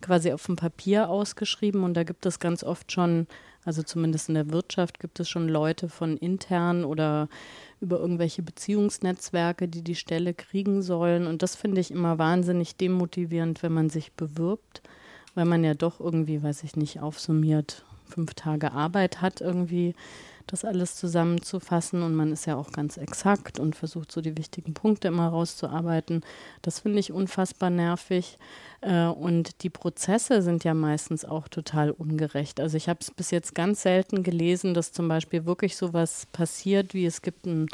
[0.00, 3.26] quasi auf dem Papier ausgeschrieben und da gibt es ganz oft schon,
[3.64, 7.28] also zumindest in der Wirtschaft gibt es schon Leute von intern oder
[7.80, 11.26] über irgendwelche Beziehungsnetzwerke, die die Stelle kriegen sollen.
[11.26, 14.82] Und das finde ich immer wahnsinnig demotivierend, wenn man sich bewirbt,
[15.34, 19.94] weil man ja doch irgendwie, weiß ich nicht, aufsummiert fünf Tage Arbeit hat, irgendwie
[20.46, 22.02] das alles zusammenzufassen.
[22.02, 26.22] Und man ist ja auch ganz exakt und versucht so die wichtigen Punkte immer rauszuarbeiten.
[26.62, 28.38] Das finde ich unfassbar nervig.
[28.80, 32.60] Äh, und die Prozesse sind ja meistens auch total ungerecht.
[32.60, 36.94] Also ich habe es bis jetzt ganz selten gelesen, dass zum Beispiel wirklich sowas passiert,
[36.94, 37.68] wie es gibt ein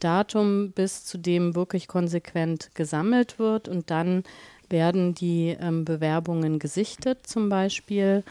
[0.00, 4.24] Datum, bis zu dem wirklich konsequent gesammelt wird und dann
[4.68, 8.24] werden die ähm, Bewerbungen gesichtet zum Beispiel.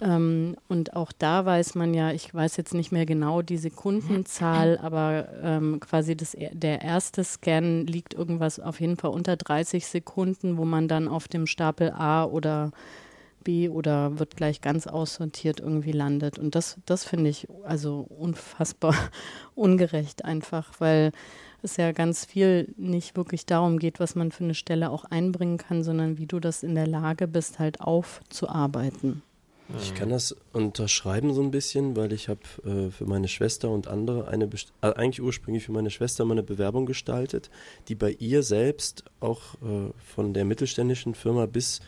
[0.00, 4.78] Ähm, und auch da weiß man ja, ich weiß jetzt nicht mehr genau die Sekundenzahl,
[4.78, 10.56] aber ähm, quasi das, der erste Scan liegt irgendwas auf jeden Fall unter 30 Sekunden,
[10.56, 12.70] wo man dann auf dem Stapel A oder
[13.42, 16.38] B oder wird gleich ganz aussortiert irgendwie landet.
[16.38, 18.94] Und das, das finde ich also unfassbar
[19.56, 21.10] ungerecht einfach, weil
[21.62, 25.58] es ja ganz viel nicht wirklich darum geht, was man für eine Stelle auch einbringen
[25.58, 29.22] kann, sondern wie du das in der Lage bist, halt aufzuarbeiten.
[29.76, 33.86] Ich kann das unterschreiben so ein bisschen, weil ich habe äh, für meine Schwester und
[33.86, 37.50] andere eine, Best äh, eigentlich ursprünglich für meine Schwester mal eine Bewerbung gestaltet,
[37.88, 41.80] die bei ihr selbst auch äh, von der mittelständischen Firma bis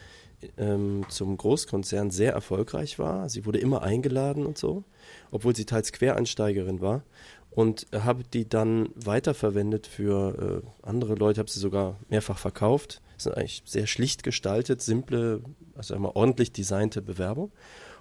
[0.57, 3.29] ähm, zum Großkonzern sehr erfolgreich war.
[3.29, 4.85] Sie wurde immer eingeladen und so,
[5.31, 7.03] obwohl sie teils Quereinsteigerin war.
[7.50, 13.37] Und habe die dann weiterverwendet für äh, andere Leute, habe sie sogar mehrfach verkauft sind
[13.37, 15.42] eigentlich sehr schlicht gestaltet, simple,
[15.74, 17.53] also einmal ordentlich designte Bewerbung.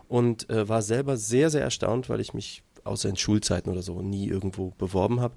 [0.08, 4.02] Und äh, war selber sehr, sehr erstaunt, weil ich mich außer in Schulzeiten oder so
[4.02, 5.36] nie irgendwo beworben habe,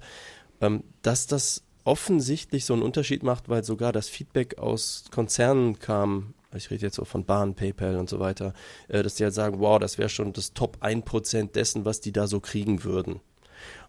[0.61, 6.33] ähm, dass das offensichtlich so einen Unterschied macht, weil sogar das Feedback aus Konzernen kam,
[6.57, 8.53] ich rede jetzt so von Bahn, PayPal und so weiter,
[8.87, 12.11] äh, dass die halt sagen, wow, das wäre schon das Top 1% dessen, was die
[12.11, 13.21] da so kriegen würden.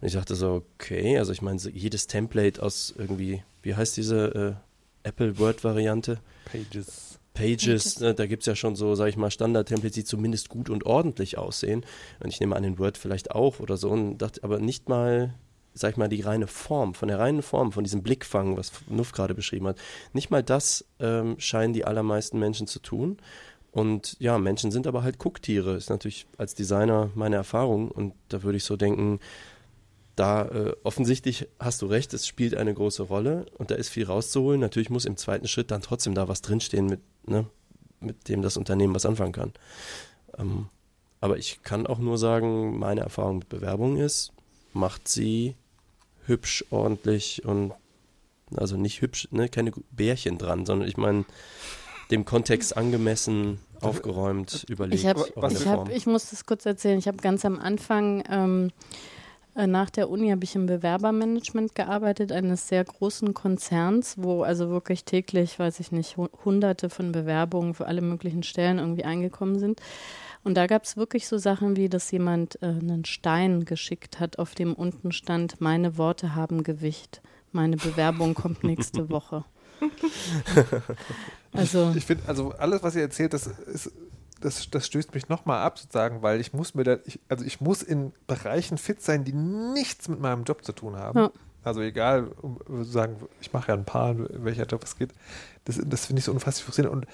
[0.01, 4.57] Und ich dachte so, okay, also ich meine, jedes Template aus irgendwie, wie heißt diese
[5.03, 6.19] äh, Apple Word-Variante?
[6.45, 7.19] Pages.
[7.33, 10.69] Pages, ne, da gibt es ja schon so, sag ich mal, Standard-Templates, die zumindest gut
[10.69, 11.85] und ordentlich aussehen.
[12.23, 13.89] Und ich nehme an, in Word vielleicht auch oder so.
[13.89, 15.33] Und dachte, aber nicht mal,
[15.75, 19.11] sag ich mal, die reine Form, von der reinen Form, von diesem Blickfang, was Nuff
[19.11, 19.77] gerade beschrieben hat.
[20.13, 23.17] Nicht mal das ähm, scheinen die allermeisten Menschen zu tun.
[23.71, 25.75] Und ja, Menschen sind aber halt Gucktiere.
[25.75, 27.91] Ist natürlich als Designer meine Erfahrung.
[27.91, 29.19] Und da würde ich so denken,
[30.15, 34.05] da äh, offensichtlich hast du recht, es spielt eine große Rolle und da ist viel
[34.05, 34.61] rauszuholen.
[34.61, 37.45] Natürlich muss im zweiten Schritt dann trotzdem da was drinstehen, mit, ne,
[37.99, 39.51] mit dem das Unternehmen was anfangen kann.
[40.37, 40.69] Ähm,
[41.19, 44.31] aber ich kann auch nur sagen, meine Erfahrung mit Bewerbung ist,
[44.73, 45.55] macht sie
[46.27, 47.73] hübsch, ordentlich und
[48.55, 51.25] also nicht hübsch, ne, keine Bärchen dran, sondern ich meine
[52.11, 55.01] dem Kontext angemessen, aufgeräumt, überlegt.
[55.01, 56.99] Ich, hab, ich, hab, ich muss das kurz erzählen.
[56.99, 58.71] Ich habe ganz am Anfang ähm,
[59.55, 64.69] äh, nach der Uni habe ich im Bewerbermanagement gearbeitet, eines sehr großen Konzerns, wo also
[64.69, 69.81] wirklich täglich, weiß ich nicht, hunderte von Bewerbungen für alle möglichen Stellen irgendwie eingekommen sind.
[70.45, 74.37] Und da gab es wirklich so Sachen wie, dass jemand äh, einen Stein geschickt hat,
[74.39, 79.43] auf dem unten stand, meine Worte haben Gewicht, meine Bewerbung kommt nächste Woche.
[81.51, 83.91] also ich finde, also alles, was ihr erzählt, das ist
[84.39, 87.61] das, das stößt mich nochmal ab, sozusagen, weil ich muss mir da, ich, also ich
[87.61, 91.17] muss in Bereichen fit sein, die nichts mit meinem Job zu tun haben.
[91.17, 91.31] Ja.
[91.63, 95.13] Also egal, um, sagen, ich mache ja ein paar, welcher Job es geht.
[95.63, 96.93] Das, das finde ich so unfassbar frustrierend.
[96.93, 97.07] Und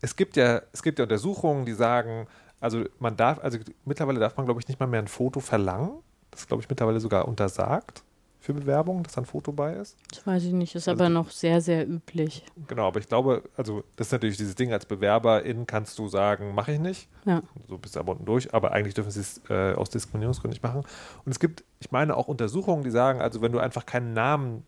[0.00, 2.28] es gibt ja, es gibt ja Untersuchungen, die sagen,
[2.64, 5.90] also man darf, also mittlerweile darf man, glaube ich, nicht mal mehr ein Foto verlangen.
[6.30, 8.02] Das ist, glaube ich, mittlerweile sogar untersagt
[8.44, 9.96] für Bewerbungen, dass da ein Foto bei ist?
[10.10, 12.44] Das weiß ich nicht, ist also, aber noch sehr, sehr üblich.
[12.68, 16.54] Genau, aber ich glaube, also das ist natürlich dieses Ding, als Bewerberin kannst du sagen,
[16.54, 17.08] mache ich nicht.
[17.24, 17.42] Ja.
[17.68, 20.62] So bist du aber unten durch, aber eigentlich dürfen sie es äh, aus Diskriminierungsgründen nicht
[20.62, 20.82] machen.
[21.24, 24.62] Und es gibt, ich meine, auch Untersuchungen, die sagen, also wenn du einfach keinen Namen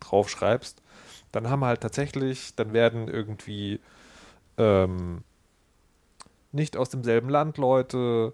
[0.00, 0.80] draufschreibst,
[1.32, 3.80] dann haben halt tatsächlich, dann werden irgendwie
[4.56, 5.22] ähm,
[6.52, 8.32] nicht aus demselben Land Leute,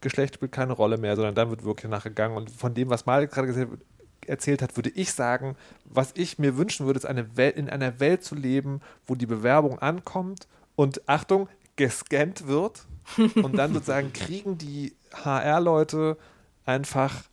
[0.00, 2.36] Geschlecht spielt keine Rolle mehr, sondern dann wird wirklich nachgegangen.
[2.36, 3.78] Und von dem, was Malik gerade
[4.26, 8.00] erzählt hat, würde ich sagen, was ich mir wünschen würde, ist eine Welt, in einer
[8.00, 12.84] Welt zu leben, wo die Bewerbung ankommt und Achtung, gescannt wird
[13.36, 16.18] und dann sozusagen kriegen die HR-Leute
[16.66, 17.24] einfach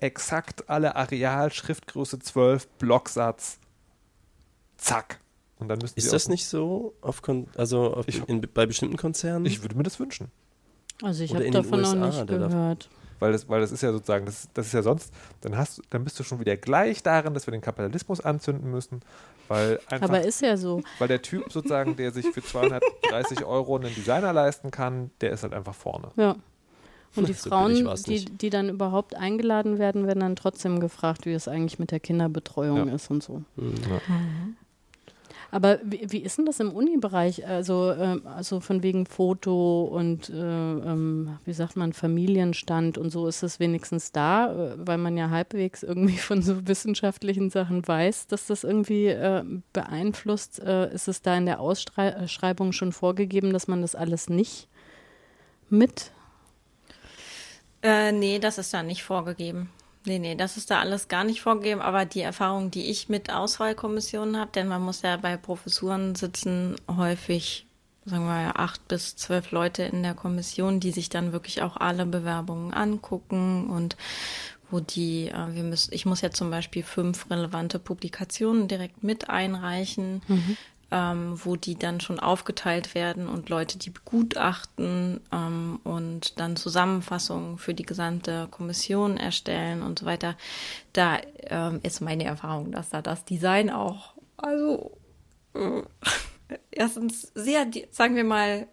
[0.00, 3.58] exakt alle Areal, Schriftgröße 12, Blocksatz,
[4.76, 5.18] zack.
[5.58, 7.22] Und dann müssen ist das nicht so auf
[7.56, 9.46] also auf ich, in, bei bestimmten Konzernen?
[9.46, 10.30] Ich würde mir das wünschen.
[11.02, 12.88] Also ich habe davon noch nicht gehört
[13.18, 16.04] weil das, weil das ist ja sozusagen, das, das ist ja sonst, dann hast dann
[16.04, 19.00] bist du schon wieder gleich darin, dass wir den Kapitalismus anzünden müssen,
[19.48, 20.82] weil einfach, Aber ist ja so.
[20.98, 25.42] Weil der Typ sozusagen, der sich für 230 Euro einen Designer leisten kann, der ist
[25.42, 26.10] halt einfach vorne.
[26.16, 26.36] Ja.
[27.14, 31.32] Und die so Frauen, die, die dann überhaupt eingeladen werden, werden dann trotzdem gefragt, wie
[31.32, 32.94] es eigentlich mit der Kinderbetreuung ja.
[32.94, 33.42] ist und so.
[33.56, 33.74] Mhm.
[33.90, 34.00] Ja.
[35.50, 37.46] Aber wie, wie ist denn das im Uni-Bereich?
[37.46, 43.26] Also, äh, also von wegen Foto und äh, ähm, wie sagt man, Familienstand und so
[43.26, 48.26] ist es wenigstens da, äh, weil man ja halbwegs irgendwie von so wissenschaftlichen Sachen weiß,
[48.26, 50.60] dass das irgendwie äh, beeinflusst.
[50.60, 54.68] Äh, ist es da in der Ausschreibung schon vorgegeben, dass man das alles nicht
[55.70, 56.10] mit?
[57.82, 59.70] Äh, nee, das ist da nicht vorgegeben.
[60.06, 63.30] Nee, nee, das ist da alles gar nicht vorgegeben, aber die Erfahrung, die ich mit
[63.30, 67.66] Auswahlkommissionen habe, denn man muss ja bei Professuren sitzen häufig,
[68.04, 72.06] sagen wir acht bis zwölf Leute in der Kommission, die sich dann wirklich auch alle
[72.06, 73.96] Bewerbungen angucken und
[74.70, 79.28] wo die, äh, wir müssen, ich muss ja zum Beispiel fünf relevante Publikationen direkt mit
[79.28, 80.22] einreichen.
[80.28, 80.56] Mhm
[80.90, 87.58] ähm, wo die dann schon aufgeteilt werden und Leute, die begutachten ähm, und dann Zusammenfassungen
[87.58, 90.36] für die gesamte Kommission erstellen und so weiter.
[90.92, 94.96] Da ähm, ist meine Erfahrung, dass da das Design auch, also
[95.54, 95.82] äh,
[96.70, 98.68] erstens sehr, sagen wir mal,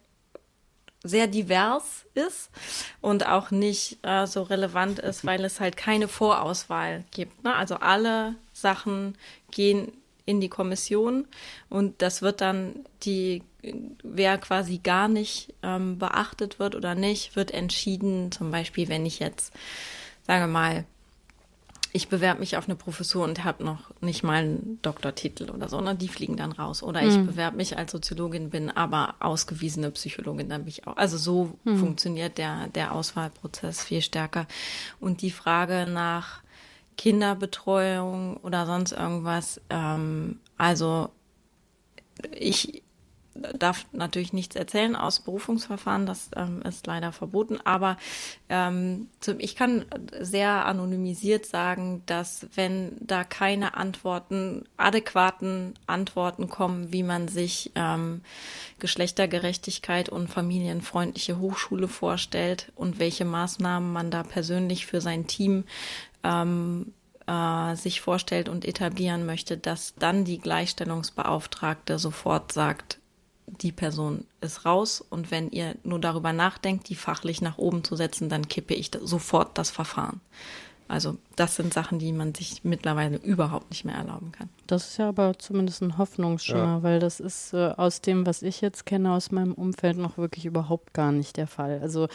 [1.06, 2.50] sehr divers ist
[3.02, 7.44] und auch nicht äh, so relevant ist, weil es halt keine Vorauswahl gibt.
[7.44, 7.54] Ne?
[7.54, 9.18] Also alle Sachen
[9.52, 9.92] gehen
[10.26, 11.28] in die Kommission
[11.70, 13.44] und das wird dann die,
[14.04, 18.32] wer quasi gar nicht ähm, beachtet wird oder nicht, wird entschieden.
[18.32, 19.54] Zum Beispiel, wenn ich jetzt,
[20.26, 20.86] sage mal,
[21.96, 25.80] ich bewerbe mich auf eine Professur und habe noch nicht mal einen Doktortitel oder so,
[25.80, 25.94] ne?
[25.94, 26.82] Die fliegen dann raus.
[26.82, 27.28] Oder ich mhm.
[27.28, 30.98] bewerbe mich als Soziologin, bin aber ausgewiesene Psychologin, dann bin ich auch.
[30.98, 31.78] Also so mhm.
[31.78, 34.48] funktioniert der, der Auswahlprozess viel stärker.
[35.00, 36.42] Und die Frage nach
[36.98, 39.62] Kinderbetreuung oder sonst irgendwas.
[39.70, 41.10] Ähm, also
[42.32, 42.83] ich
[43.36, 47.98] darf natürlich nichts erzählen aus Berufungsverfahren, das ähm, ist leider verboten, aber
[48.50, 49.86] ähm, zum, ich kann
[50.20, 58.22] sehr anonymisiert sagen, dass wenn da keine Antworten, adäquaten Antworten kommen, wie man sich ähm,
[58.80, 65.64] Geschlechtergerechtigkeit und familienfreundliche Hochschule vorstellt und welche Maßnahmen man da persönlich für sein Team
[66.24, 66.94] ähm,
[67.28, 73.00] äh, sich vorstellt und etablieren möchte, dass dann die Gleichstellungsbeauftragte sofort sagt,
[73.62, 77.96] die Person ist raus und wenn ihr nur darüber nachdenkt, die fachlich nach oben zu
[77.96, 80.22] setzen, dann kippe ich sofort das Verfahren.
[80.88, 84.50] Also das sind Sachen, die man sich mittlerweile überhaupt nicht mehr erlauben kann.
[84.68, 86.84] Das ist ja aber zumindest ein Hoffnungsschimmer, ja.
[86.84, 90.46] weil das ist äh, aus dem, was ich jetzt kenne aus meinem Umfeld, noch wirklich
[90.46, 91.80] überhaupt gar nicht der Fall.
[91.82, 92.08] Also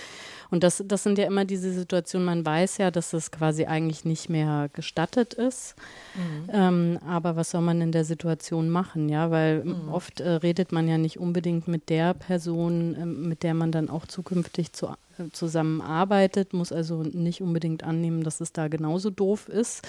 [0.51, 4.05] und das, das sind ja immer diese Situationen, man weiß ja, dass das quasi eigentlich
[4.05, 5.75] nicht mehr gestattet ist.
[6.15, 6.51] Mhm.
[6.53, 9.31] Ähm, aber was soll man in der Situation machen, ja?
[9.31, 9.89] Weil mhm.
[9.91, 13.91] oft äh, redet man ja nicht unbedingt mit der Person, äh, mit der man dann
[13.91, 14.89] auch zukünftig zu,
[15.33, 19.87] zusammenarbeitet, muss also nicht unbedingt annehmen, dass es da genauso doof ist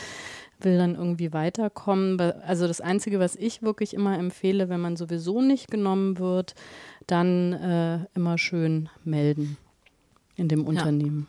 [0.64, 2.20] will dann irgendwie weiterkommen.
[2.20, 6.56] Also das Einzige, was ich wirklich immer empfehle, wenn man sowieso nicht genommen wird,
[7.08, 9.58] dann äh, immer schön melden
[10.36, 11.28] in dem Unternehmen.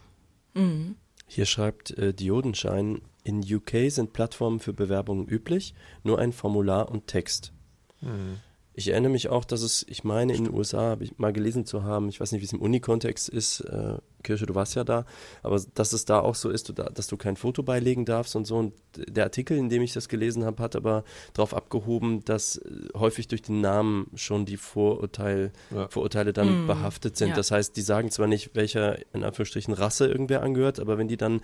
[0.55, 0.63] Ja.
[0.63, 0.97] Mhm.
[1.27, 7.07] Hier schreibt äh, Diodenschein, in UK sind Plattformen für Bewerbungen üblich, nur ein Formular und
[7.07, 7.53] Text.
[8.01, 8.39] Mhm.
[8.81, 11.66] Ich erinnere mich auch, dass es, ich meine, in den USA habe ich mal gelesen
[11.66, 14.85] zu haben, ich weiß nicht, wie es im Unikontext ist, äh, Kirche, du warst ja
[14.85, 15.05] da,
[15.43, 18.57] aber dass es da auch so ist, dass du kein Foto beilegen darfst und so.
[18.57, 22.71] Und der Artikel, in dem ich das gelesen habe, hat aber darauf abgehoben, dass äh,
[22.97, 25.88] häufig durch den Namen schon die Vorurteil, ja.
[25.88, 27.31] Vorurteile dann mm, behaftet sind.
[27.31, 27.37] Ja.
[27.37, 31.19] Das heißt, die sagen zwar nicht, welcher in Anführungsstrichen Rasse irgendwer angehört, aber wenn die
[31.19, 31.43] dann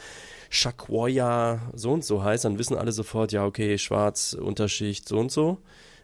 [0.49, 5.31] Shakwoya so und so heißt, dann wissen alle sofort, ja, okay, schwarz, Unterschicht, so und
[5.31, 5.59] so.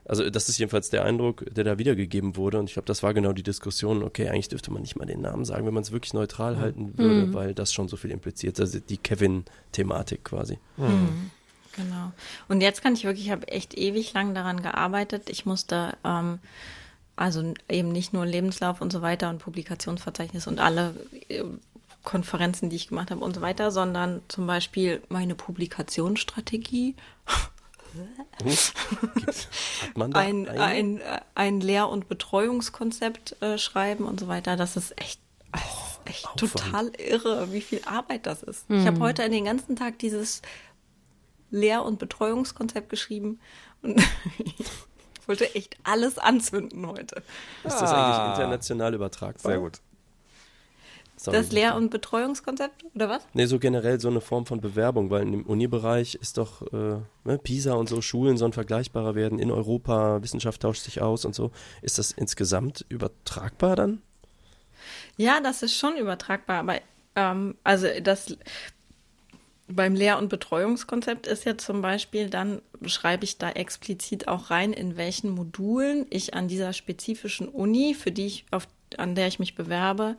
[0.05, 2.59] Also das ist jedenfalls der Eindruck, der da wiedergegeben wurde.
[2.59, 5.21] Und ich glaube, das war genau die Diskussion, okay, eigentlich dürfte man nicht mal den
[5.21, 6.61] Namen sagen, wenn man es wirklich neutral mhm.
[6.61, 7.35] halten würde, mhm.
[7.35, 8.59] weil das schon so viel impliziert.
[8.59, 10.59] Also die Kevin-Thematik quasi.
[10.77, 10.87] Mhm.
[10.87, 11.31] mhm.
[11.75, 12.13] Genau.
[12.49, 15.31] Und jetzt kann ich wirklich, ich habe echt ewig lang daran gearbeitet.
[15.31, 16.39] Ich musste ähm,
[17.17, 20.95] also eben nicht nur Lebenslauf und so weiter und Publikationsverzeichnis und alle
[21.29, 21.45] äh,
[22.05, 26.97] Konferenzen, die ich gemacht habe und so weiter, sondern zum Beispiel meine Publikationsstrategie
[29.95, 31.01] ein, ein,
[31.35, 34.57] ein Lehr- und Betreuungskonzept äh, schreiben und so weiter.
[34.57, 35.21] Das ist echt,
[35.53, 38.69] das ist echt oh, total irre, wie viel Arbeit das ist.
[38.69, 38.81] Mhm.
[38.81, 40.43] Ich habe heute den ganzen Tag dieses
[41.51, 43.41] Lehr- und Betreuungskonzept geschrieben
[43.83, 44.01] und
[44.39, 47.23] ich wollte echt alles anzünden heute.
[47.65, 48.33] Ist das eigentlich ah.
[48.33, 49.53] international übertragbar?
[49.53, 49.81] Sehr gut.
[51.23, 53.23] Sorry, das Lehr- und Betreuungskonzept oder was?
[53.33, 57.39] Nee, so generell so eine Form von Bewerbung, weil im Uni-Bereich ist doch äh, ne,
[57.43, 61.53] PISA und so Schulen sollen vergleichbarer werden in Europa, Wissenschaft tauscht sich aus und so.
[61.81, 64.03] Ist das insgesamt übertragbar dann?
[65.17, 66.81] Ja, das ist schon übertragbar, aber
[67.15, 68.37] ähm, also das
[69.69, 74.73] beim Lehr- und Betreuungskonzept ist ja zum Beispiel, dann schreibe ich da explizit auch rein,
[74.73, 78.67] in welchen Modulen ich an dieser spezifischen Uni, für die ich auf,
[78.99, 80.17] an der ich mich bewerbe,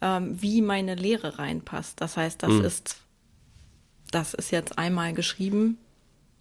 [0.00, 2.00] ähm, wie meine Lehre reinpasst.
[2.00, 2.64] Das heißt, das mhm.
[2.64, 2.96] ist
[4.10, 5.78] das ist jetzt einmal geschrieben.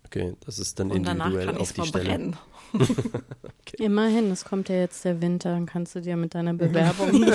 [0.05, 2.33] Okay, das ist dann individuell auf die verbrennen.
[2.33, 2.49] Stelle.
[3.43, 3.83] okay.
[3.83, 7.11] Immerhin, es kommt ja jetzt der Winter, dann kannst du dir mit deiner Bewerbung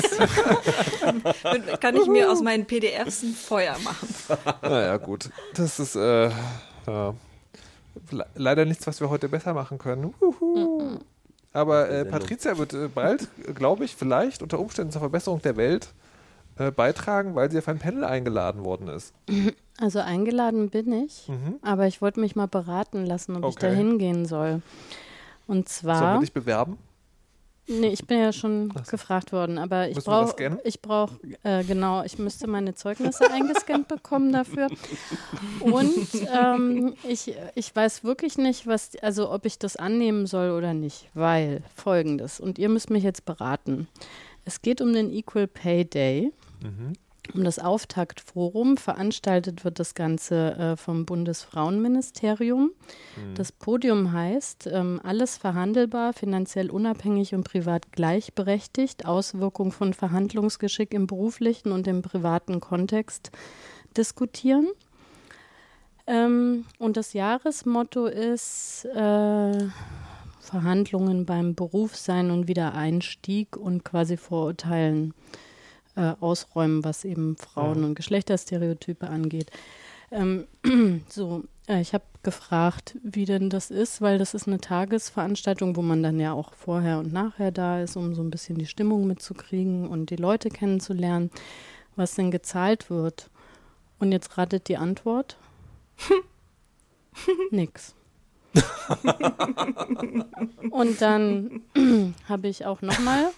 [1.81, 4.09] kann ich mir aus meinen PDFs ein Feuer machen.
[4.63, 5.31] Naja, gut.
[5.55, 6.31] Das ist äh,
[6.87, 7.15] ja.
[8.35, 10.15] leider nichts, was wir heute besser machen können.
[11.53, 15.89] Aber äh, Patricia wird äh, bald, glaube ich, vielleicht unter Umständen zur Verbesserung der Welt
[16.59, 19.15] äh, beitragen, weil sie auf ein Panel eingeladen worden ist.
[19.77, 21.57] Also eingeladen bin ich, mhm.
[21.61, 23.49] aber ich wollte mich mal beraten lassen, ob okay.
[23.49, 24.63] ich da hingehen soll.
[25.49, 25.99] Und zwar.
[25.99, 26.79] Sollen wir dich bewerben?
[27.67, 28.91] Nee, ich bin ja schon so.
[28.91, 34.33] gefragt worden, aber ich brauche, ich brauche, äh, genau, ich müsste meine Zeugnisse eingescannt bekommen
[34.33, 34.69] dafür.
[35.61, 40.75] Und ähm, ich, ich weiß wirklich nicht, was, also ob ich das annehmen soll oder
[40.75, 43.89] nicht, weil folgendes, und ihr müsst mich jetzt beraten.
[44.45, 46.33] Es geht um den Equal Pay Day.
[46.65, 46.95] Mhm.
[47.33, 52.73] Um das Auftaktforum veranstaltet wird das Ganze äh, vom Bundesfrauenministerium.
[53.17, 53.35] Mhm.
[53.35, 61.07] Das Podium heißt ähm, Alles verhandelbar, finanziell unabhängig und privat gleichberechtigt, Auswirkung von Verhandlungsgeschick im
[61.07, 63.31] beruflichen und im privaten Kontext
[63.97, 64.67] diskutieren.
[66.07, 69.69] Ähm, und das Jahresmotto ist äh,
[70.41, 75.15] Verhandlungen beim Berufssein und Wiedereinstieg und quasi Vorurteilen
[75.97, 77.87] äh, ausräumen, was eben Frauen- ja.
[77.87, 79.51] und Geschlechterstereotype angeht.
[80.11, 80.47] Ähm,
[81.09, 85.83] so, Äh, ich habe gefragt, wie denn das ist, weil das ist eine Tagesveranstaltung, wo
[85.83, 89.07] man dann ja auch vorher und nachher da ist, um so ein bisschen die Stimmung
[89.07, 91.31] mitzukriegen und die Leute kennenzulernen,
[91.97, 93.31] was denn gezahlt wird.
[93.99, 95.37] Und jetzt ratet die Antwort.
[97.51, 97.95] Nix.
[100.71, 101.63] und dann
[102.29, 103.31] habe ich auch nochmal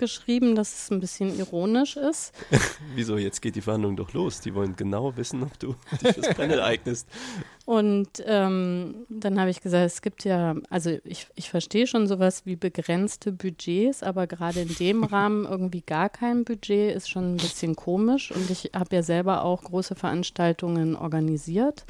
[0.00, 2.32] geschrieben, dass es ein bisschen ironisch ist.
[2.96, 3.16] Wieso?
[3.16, 4.40] Jetzt geht die Verhandlung doch los.
[4.40, 7.08] Die wollen genau wissen, ob du dich fürs Panel eignest.
[7.66, 12.44] Und ähm, dann habe ich gesagt, es gibt ja, also ich, ich verstehe schon sowas
[12.44, 17.36] wie begrenzte Budgets, aber gerade in dem Rahmen irgendwie gar kein Budget ist schon ein
[17.36, 18.32] bisschen komisch.
[18.32, 21.84] Und ich habe ja selber auch große Veranstaltungen organisiert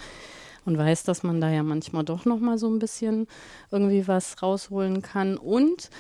[0.67, 3.27] und weiß, dass man da ja manchmal doch noch mal so ein bisschen
[3.71, 5.37] irgendwie was rausholen kann.
[5.37, 5.91] Und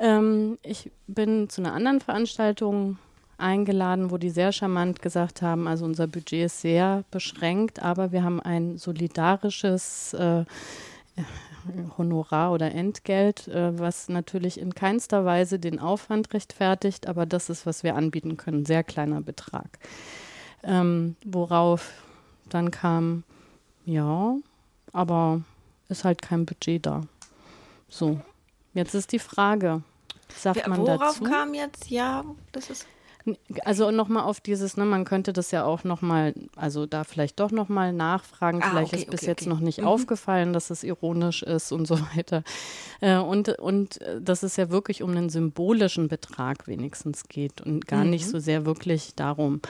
[0.00, 2.98] ähm, ich bin zu einer anderen Veranstaltung
[3.38, 8.22] eingeladen, wo die sehr charmant gesagt haben, also unser Budget ist sehr beschränkt, aber wir
[8.22, 10.44] haben ein solidarisches äh,
[11.98, 17.66] Honorar oder Entgelt, äh, was natürlich in keinster Weise den Aufwand rechtfertigt, aber das ist,
[17.66, 19.78] was wir anbieten können, sehr kleiner Betrag.
[20.62, 21.92] Ähm, worauf
[22.48, 23.24] dann kam,
[23.84, 24.36] ja,
[24.92, 25.42] aber
[25.88, 27.02] ist halt kein Budget da.
[27.88, 28.20] So,
[28.74, 29.82] jetzt ist die Frage,
[30.36, 31.24] sagt man Worauf dazu?
[31.24, 31.90] kam jetzt?
[31.90, 32.86] Ja, das ist.
[33.66, 37.50] Also nochmal auf dieses, ne, man könnte das ja auch nochmal, also da vielleicht doch
[37.50, 38.62] nochmal nachfragen.
[38.62, 39.50] Ah, vielleicht okay, ist bis okay, jetzt okay.
[39.50, 39.86] noch nicht Mhm.
[39.86, 42.42] aufgefallen, dass es ironisch ist und so weiter.
[43.00, 47.86] Äh, und, und äh, dass es ja wirklich um einen symbolischen Betrag wenigstens geht und
[47.86, 48.30] gar nicht Mhm.
[48.30, 49.60] so sehr wirklich darum.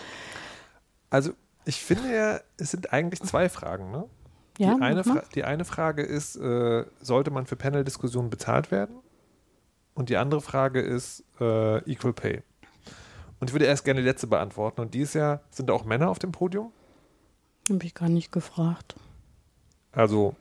[1.11, 1.33] Also
[1.65, 3.91] ich finde ja, es sind eigentlich zwei Fragen.
[3.91, 4.05] Ne?
[4.59, 5.03] Ja, die, eine.
[5.05, 8.95] Fra die eine Frage ist, äh, sollte man für Panel-Diskussionen bezahlt werden?
[10.01, 12.43] Und die andere Frage ist äh, Equal Pay.
[13.39, 14.81] Und ich würde erst gerne die letzte beantworten.
[14.81, 16.73] Und die ist ja, sind da auch Männer auf dem Podium?
[17.69, 18.97] Habe ich gar nicht gefragt.
[19.93, 20.35] Also,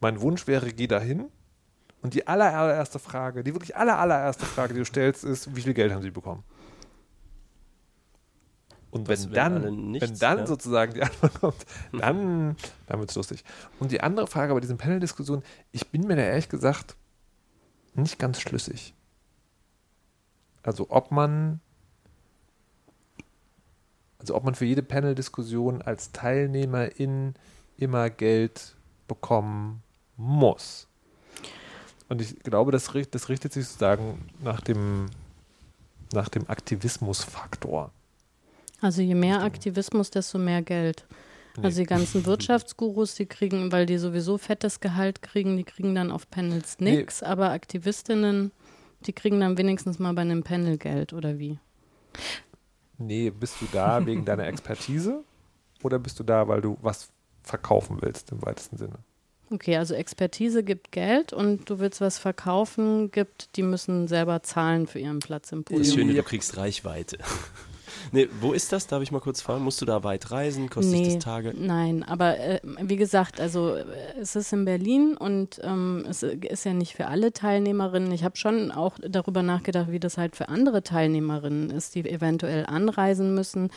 [0.00, 1.26] mein Wunsch wäre, geh dahin.
[2.02, 5.60] Und die aller, allererste Frage, die wirklich aller, allererste Frage, die du stellst, ist, wie
[5.60, 6.42] viel Geld haben sie bekommen?
[8.90, 10.46] Und Das wenn dann, nichts, wenn dann ja.
[10.48, 12.56] sozusagen die Antwort kommt, dann,
[12.88, 13.44] dann wird es lustig.
[13.78, 16.96] Und die andere Frage bei diesen Panel-Diskussionen, ich bin mir da ehrlich gesagt
[17.96, 18.94] nicht ganz schlüssig.
[20.62, 21.60] Also ob man,
[24.18, 27.34] also ob man für jede Panel-Diskussion als Teilnehmerin
[27.76, 28.74] immer Geld
[29.06, 29.82] bekommen
[30.16, 30.88] muss.
[32.08, 35.06] Und ich glaube, das, das richtet sich sozusagen nach dem,
[36.12, 37.90] nach dem Aktivismusfaktor.
[38.80, 41.06] Also je mehr Aktivismus, desto mehr Geld.
[41.62, 46.10] Also die ganzen Wirtschaftsgurus, die kriegen, weil die sowieso fettes Gehalt kriegen, die kriegen dann
[46.10, 46.96] auf Panels Nee.
[46.96, 48.50] nix, aber Aktivistinnen,
[49.06, 51.58] die kriegen dann wenigstens mal bei einem Panel Geld oder wie?
[52.98, 55.22] Nee, bist du da wegen deiner Expertise
[55.82, 57.08] oder bist du da, weil du was
[57.42, 58.98] verkaufen willst im weitesten Sinne?
[59.50, 64.86] Okay, also Expertise gibt Geld und du willst was verkaufen, gibt, die müssen selber zahlen
[64.86, 65.94] für ihren Platz im Das Podium.
[65.94, 67.18] Schöne, du kriegst Reichweite.
[68.12, 68.86] Nee, wo ist das?
[68.86, 69.64] Darf ich mal kurz fragen?
[69.64, 70.70] Musst du da weit reisen?
[70.70, 71.54] Kostet nee, das Tage?
[71.56, 73.84] Nein, aber äh, wie gesagt, also äh,
[74.20, 78.12] es ist in Berlin und ähm, es ist ja nicht für alle Teilnehmerinnen.
[78.12, 82.66] Ich habe schon auch darüber nachgedacht, wie das halt für andere Teilnehmerinnen ist, die eventuell
[82.66, 83.70] anreisen müssen,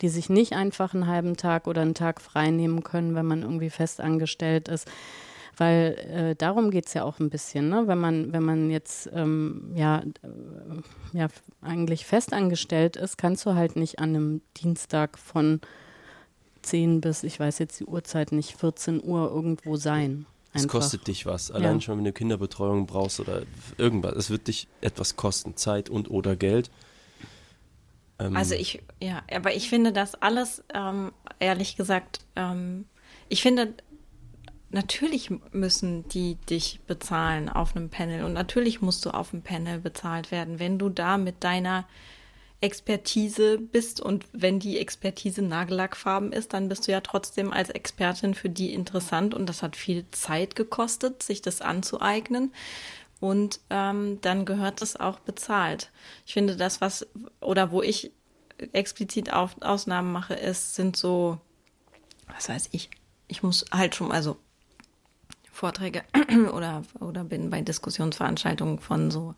[0.00, 3.42] die sich nicht einfach einen halben Tag oder einen Tag frei nehmen können, wenn man
[3.42, 4.88] irgendwie fest angestellt ist.
[5.56, 7.86] Weil äh, darum geht es ja auch ein bisschen, ne?
[7.86, 11.28] Wenn man, wenn man jetzt ähm, ja, äh, ja
[11.60, 15.60] eigentlich festangestellt ist, kannst du halt nicht an einem Dienstag von
[16.62, 20.26] 10 bis, ich weiß jetzt die Uhrzeit nicht, 14 Uhr irgendwo sein.
[20.54, 21.50] Es kostet dich was.
[21.50, 21.80] Allein Ja.
[21.80, 23.42] schon, wenn du Kinderbetreuung brauchst oder
[23.78, 24.14] irgendwas.
[24.16, 25.56] Es wird dich etwas kosten.
[25.56, 26.70] Zeit und oder Geld.
[28.18, 32.84] Ähm, Also ich, ja, aber ich finde das alles, ähm, ehrlich gesagt, ähm,
[33.28, 33.74] ich finde,
[34.72, 39.78] natürlich müssen die dich bezahlen auf einem Panel und natürlich musst du auf dem Panel
[39.78, 41.86] bezahlt werden, wenn du da mit deiner
[42.60, 48.34] Expertise bist und wenn die Expertise nagellackfarben ist, dann bist du ja trotzdem als Expertin
[48.34, 52.52] für die interessant und das hat viel Zeit gekostet, sich das anzueignen
[53.18, 55.90] und ähm, dann gehört es auch bezahlt.
[56.24, 57.06] Ich finde das, was
[57.40, 58.12] oder wo ich
[58.72, 61.40] explizit auf, Ausnahmen mache, ist, sind so,
[62.28, 62.90] was weiß ich,
[63.26, 64.36] ich muss halt schon, also
[65.52, 66.02] Vorträge
[66.52, 69.34] oder, oder bin bei Diskussionsveranstaltungen von so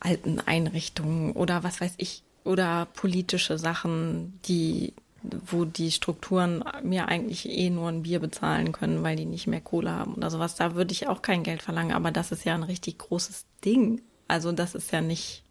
[0.00, 7.48] alten Einrichtungen oder was weiß ich, oder politische Sachen, die, wo die Strukturen mir eigentlich
[7.48, 10.54] eh nur ein Bier bezahlen können, weil die nicht mehr Kohle haben oder sowas.
[10.54, 14.00] Da würde ich auch kein Geld verlangen, aber das ist ja ein richtig großes Ding.
[14.28, 15.42] Also das ist ja nicht,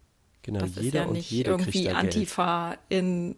[0.42, 1.96] genau, das ist jeder ja und nicht irgendwie Geld.
[1.96, 3.36] Antifa in,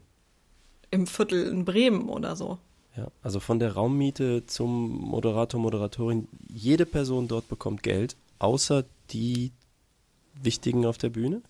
[0.93, 2.59] im Viertel in Bremen oder so.
[2.99, 9.53] Ja, also von der Raummiete zum Moderator, Moderatorin, jede Person dort bekommt Geld, außer die
[10.43, 11.43] Wichtigen auf der Bühne?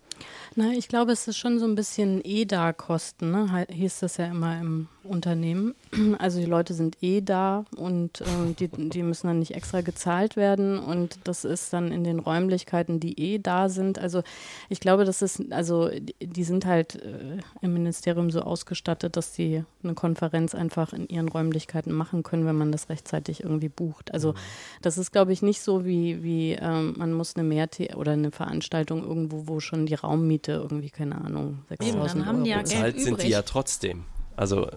[0.54, 3.66] Na, ich glaube, es ist schon so ein bisschen EDA-Kosten, ne?
[3.70, 5.74] hieß das ja immer im Unternehmen.
[6.18, 10.36] Also die Leute sind eh da und äh, die, die müssen dann nicht extra gezahlt
[10.36, 13.98] werden und das ist dann in den Räumlichkeiten, die eh da sind.
[13.98, 14.22] Also
[14.68, 15.90] ich glaube, das ist, also
[16.20, 21.28] die sind halt äh, im Ministerium so ausgestattet, dass sie eine Konferenz einfach in ihren
[21.28, 24.12] Räumlichkeiten machen können, wenn man das rechtzeitig irgendwie bucht.
[24.12, 24.36] Also mhm.
[24.82, 28.30] das ist, glaube ich, nicht so wie, wie ähm, man muss eine Mehr oder eine
[28.30, 32.44] Veranstaltung irgendwo, wo schon die Raummiete irgendwie, keine Ahnung, 6000 Euro.
[32.44, 34.04] Ja Bezahlt sind die ja trotzdem.
[34.36, 34.68] Also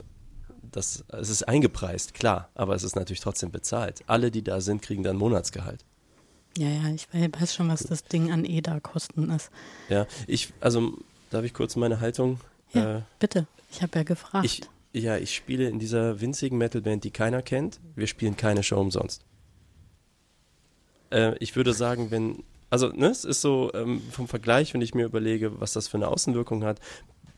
[0.71, 4.03] das, es ist eingepreist, klar, aber es ist natürlich trotzdem bezahlt.
[4.07, 5.85] Alle, die da sind, kriegen dann Monatsgehalt.
[6.57, 9.51] Ja, ja, ich weiß schon, was das Ding an EDA-Kosten ist.
[9.89, 10.97] Ja, ich, also
[11.29, 12.39] darf ich kurz meine Haltung?
[12.73, 13.47] Ja, äh, bitte.
[13.71, 14.45] Ich habe ja gefragt.
[14.45, 14.61] Ich,
[14.93, 17.79] ja, ich spiele in dieser winzigen Metalband, die keiner kennt.
[17.95, 19.23] Wir spielen keine Show umsonst.
[21.09, 24.95] Äh, ich würde sagen, wenn, also ne, es ist so ähm, vom Vergleich, wenn ich
[24.95, 26.79] mir überlege, was das für eine Außenwirkung hat,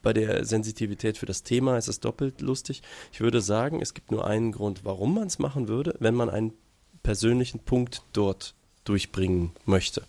[0.02, 2.84] bei der Sensitivität für das Thema ist es doppelt lustig.
[3.12, 6.30] Ich würde sagen, es gibt nur einen Grund, warum man es machen würde, wenn man
[6.30, 6.54] einen
[7.02, 8.54] persönlichen Punkt dort
[8.84, 10.04] durchbringen möchte.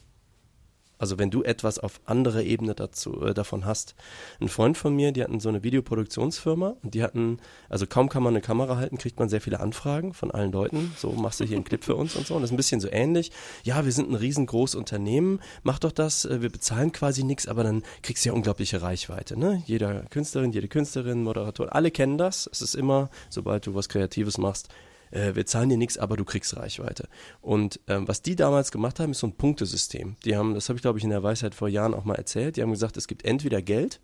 [0.99, 3.95] Also wenn du etwas auf anderer Ebene dazu, äh, davon hast.
[4.41, 7.39] Ein Freund von mir, die hatten so eine Videoproduktionsfirma und die hatten,
[7.69, 10.93] also kaum kann man eine Kamera halten, kriegt man sehr viele Anfragen von allen Leuten.
[10.97, 12.35] So, machst du hier einen Clip für uns und so.
[12.35, 13.33] Und das ist ein bisschen so ähnlich.
[13.65, 17.65] Ja, wir sind ein riesengroßes Unternehmen, mach doch das, äh, wir bezahlen quasi nichts, aber
[17.65, 19.39] dann kriegst du ja unglaubliche Reichweite.
[19.39, 19.63] Ne?
[19.67, 22.49] Jeder Künstlerin, jede Künstlerin, Moderator, alle kennen das.
[22.51, 24.69] Es ist immer, sobald du was Kreatives machst,
[25.15, 27.09] äh, wir zahlen dir nichts, aber du kriegst Reichweite.
[27.41, 30.17] Und ähm, was die damals gemacht haben, ist so ein Punktesystem.
[30.25, 32.57] Die haben, das habe ich glaube ich in der Weisheit vor Jahren auch mal erzählt,
[32.57, 34.01] die haben gesagt, es gibt entweder Geld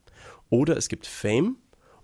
[0.49, 1.57] oder es gibt Fame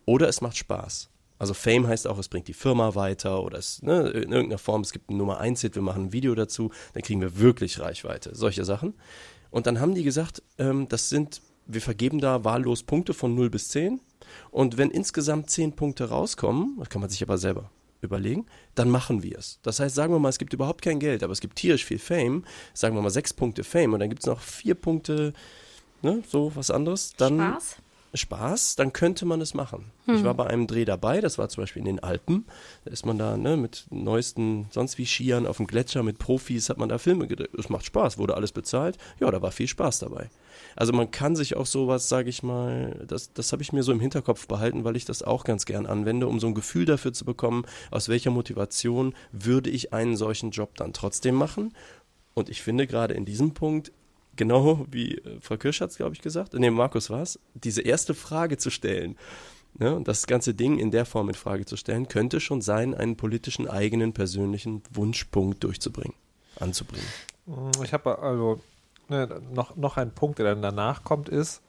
[0.05, 1.09] oder es macht Spaß.
[1.39, 4.81] Also Fame heißt auch, es bringt die Firma weiter oder es, ne, in irgendeiner Form,
[4.81, 7.79] es gibt ein Nummer 1 Hit, wir machen ein Video dazu, dann kriegen wir wirklich
[7.79, 8.35] Reichweite.
[8.35, 8.95] Solche Sachen.
[9.51, 13.51] Und dann haben die gesagt, ähm, das sind, wir vergeben da wahllos Punkte von 0
[13.51, 14.01] bis 10.
[14.51, 17.71] Und wenn insgesamt 10 Punkte rauskommen, das kann man sich aber selber
[18.07, 19.59] überlegen, dann machen wir es.
[19.63, 21.99] Das heißt, sagen wir mal, es gibt überhaupt kein Geld, aber es gibt tierisch viel
[21.99, 22.45] Fame,
[22.75, 25.33] sagen wir mal sechs Punkte Fame und dann gibt es noch vier Punkte,
[26.03, 27.77] ne, so was anderes, dann Spaß.
[28.17, 29.93] Spaß, dann könnte man es machen.
[30.07, 30.17] Hm.
[30.17, 32.47] Ich war bei einem Dreh dabei, das war zum Beispiel in den Alpen.
[32.85, 36.69] Da ist man da ne, mit neuesten, sonst wie Skiern auf dem Gletscher, mit Profis
[36.69, 37.51] hat man da Filme gedreht.
[37.59, 38.99] Es macht Spaß, wurde alles bezahlt.
[39.21, 40.31] Ja, da war viel Spaß dabei.
[40.75, 43.93] Also man kann sich auch sowas, sage ich mal, das, das habe ich mir so
[43.93, 47.13] im Hinterkopf behalten, weil ich das auch ganz gern anwende, um so ein Gefühl dafür
[47.13, 51.73] zu bekommen, aus welcher Motivation würde ich einen solchen Job dann trotzdem machen.
[52.35, 53.93] Und ich finde gerade in diesem Punkt
[54.37, 57.83] genau wie äh, Frau Kirsch hat es, glaube ich, gesagt, nee, Markus war es, diese
[57.83, 59.17] erste Frage zu stellen.
[59.79, 62.95] Ne, und das ganze Ding in der Form in Frage zu stellen, könnte schon sein,
[62.95, 66.15] einen politischen eigenen persönlichen Wunschpunkt durchzubringen,
[66.59, 67.07] anzubringen.
[67.83, 68.61] Ich habe also
[69.09, 71.61] ne, noch, noch ein Punkt, der dann danach kommt, ist,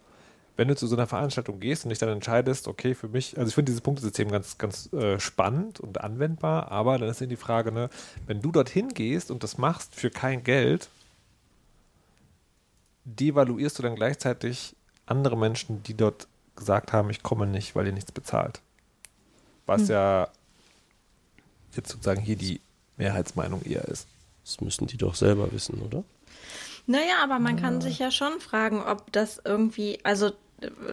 [0.56, 3.50] wenn du zu so einer Veranstaltung gehst und dich dann entscheidest, okay, für mich, also
[3.50, 7.36] ich finde dieses Punktesystem ganz, ganz äh, spannend und anwendbar, aber dann ist eben die
[7.36, 7.90] Frage, ne,
[8.26, 10.90] wenn du dorthin gehst und das machst für kein Geld,
[13.08, 17.94] devaluierst du dann gleichzeitig andere Menschen, die dort gesagt haben, ich komme nicht, weil ihr
[17.94, 18.62] nichts bezahlt.
[19.66, 19.90] Was hm.
[19.90, 20.28] ja
[21.76, 22.60] jetzt sozusagen hier die
[22.98, 24.08] Mehrheitsmeinung eher ist.
[24.44, 26.04] Das müssen die doch selber wissen, oder?
[26.88, 30.32] Naja, aber man kann sich ja schon fragen, ob das irgendwie, also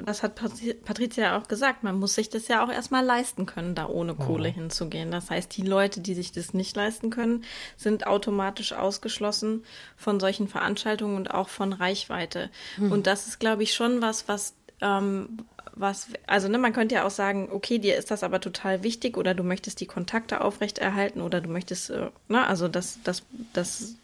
[0.05, 3.87] das hat Patricia auch gesagt, man muss sich das ja auch erstmal leisten können, da
[3.87, 4.55] ohne Kohle mhm.
[4.55, 5.11] hinzugehen.
[5.11, 7.45] Das heißt, die Leute, die sich das nicht leisten können,
[7.77, 9.65] sind automatisch ausgeschlossen
[9.97, 12.51] von solchen Veranstaltungen und auch von Reichweite.
[12.77, 12.93] Mhm.
[12.93, 15.39] Und das ist, glaube ich, schon was, was ähm,
[15.77, 19.17] was, also ne, man könnte ja auch sagen, okay, dir ist das aber total wichtig
[19.17, 23.97] oder du möchtest die Kontakte aufrechterhalten oder du möchtest, äh, ne, also das, das, das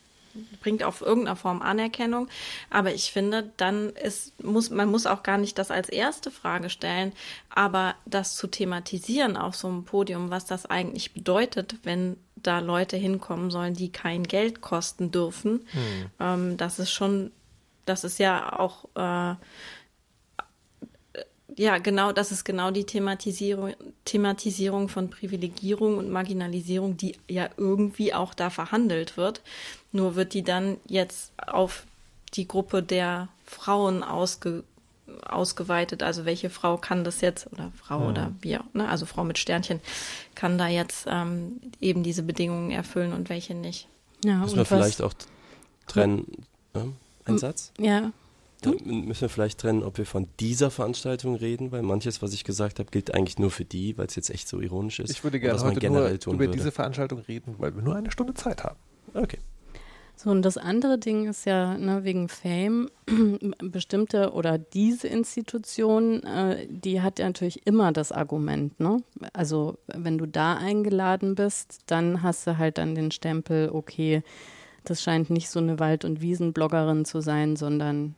[0.61, 2.29] bringt auf irgendeiner Form Anerkennung.
[2.71, 6.71] Aber ich finde, dann ist, muss, man muss auch gar nicht das als erste Frage
[6.71, 7.13] stellen,
[7.49, 12.97] aber das zu thematisieren auf so einem Podium, was das eigentlich bedeutet, wenn da Leute
[12.97, 16.11] hinkommen sollen, die kein Geld kosten dürfen, hm.
[16.21, 17.33] ähm, das ist schon,
[17.85, 19.35] das ist ja auch äh,
[21.57, 23.75] ja, genau, das ist genau die Thematisierung,
[24.05, 29.43] Thematisierung von Privilegierung und Marginalisierung, die ja irgendwie auch da verhandelt wird.
[29.93, 31.85] Nur wird die dann jetzt auf
[32.35, 34.65] die Gruppe der Frauen ausge,
[35.23, 36.03] ausgeweitet.
[36.03, 38.09] Also welche Frau kann das jetzt, oder Frau ja.
[38.09, 38.89] oder wie auch, ne?
[38.89, 39.81] also Frau mit Sternchen,
[40.35, 43.89] kann da jetzt ähm, eben diese Bedingungen erfüllen und welche nicht.
[44.25, 45.15] Ja, Müssen wir vielleicht auch
[45.87, 46.93] trennen, ne?
[47.25, 47.73] ein Satz?
[47.79, 48.13] Ja,
[48.61, 52.45] Da müssen wir vielleicht trennen, ob wir von dieser Veranstaltung reden, weil manches, was ich
[52.45, 55.11] gesagt habe, gilt eigentlich nur für die, weil es jetzt echt so ironisch ist.
[55.11, 56.53] Ich würde gerne was man heute generell nur über würde.
[56.53, 58.77] diese Veranstaltung reden, weil wir nur eine Stunde Zeit haben.
[59.15, 59.39] Okay.
[60.23, 62.91] So, und das andere Ding ist ja, ne, wegen Fame,
[63.63, 68.99] bestimmte oder diese Institution, äh, die hat ja natürlich immer das Argument, ne?
[69.33, 74.23] Also, wenn du da eingeladen bist, dann hast du halt dann den Stempel, okay,
[74.85, 78.15] das scheint nicht so eine Wald- und Wiesenbloggerin zu sein, sondern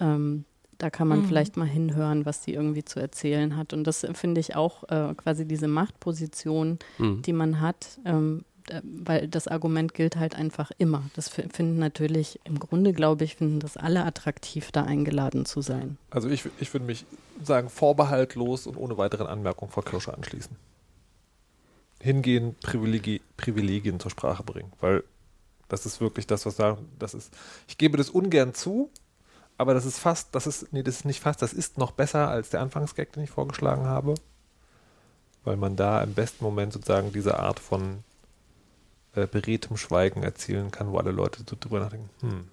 [0.00, 0.44] ähm,
[0.78, 1.24] da kann man Mhm.
[1.24, 3.74] vielleicht mal hinhören, was die irgendwie zu erzählen hat.
[3.74, 7.20] Und das finde ich auch äh, quasi diese Machtposition, Hm.
[7.20, 8.49] die man hat, ähm, äh,
[8.82, 11.02] weil das Argument gilt halt einfach immer.
[11.14, 15.62] Das fi- finden natürlich, im Grunde glaube ich, finden das alle attraktiv, da eingeladen zu
[15.62, 15.98] sein.
[16.10, 17.04] Also ich, ich würde mich
[17.42, 20.56] sagen, vorbehaltlos und ohne weiteren Anmerkungen Frau Kirscher anschließen.
[22.00, 25.04] Hingehen, Privilegi Privilegien zur Sprache bringen, weil
[25.68, 27.32] das ist wirklich das, was da, das ist,
[27.68, 28.90] ich gebe das ungern zu,
[29.58, 32.28] aber das ist fast, das ist, nee, das ist nicht fast, das ist noch besser
[32.28, 34.14] als der Anfangsgag, den ich vorgeschlagen habe,
[35.44, 38.02] weil man da im besten Moment sozusagen diese Art von
[39.14, 42.48] äh, beredtem Schweigen erzielen kann, wo alle Leute so drüber nachdenken, hm,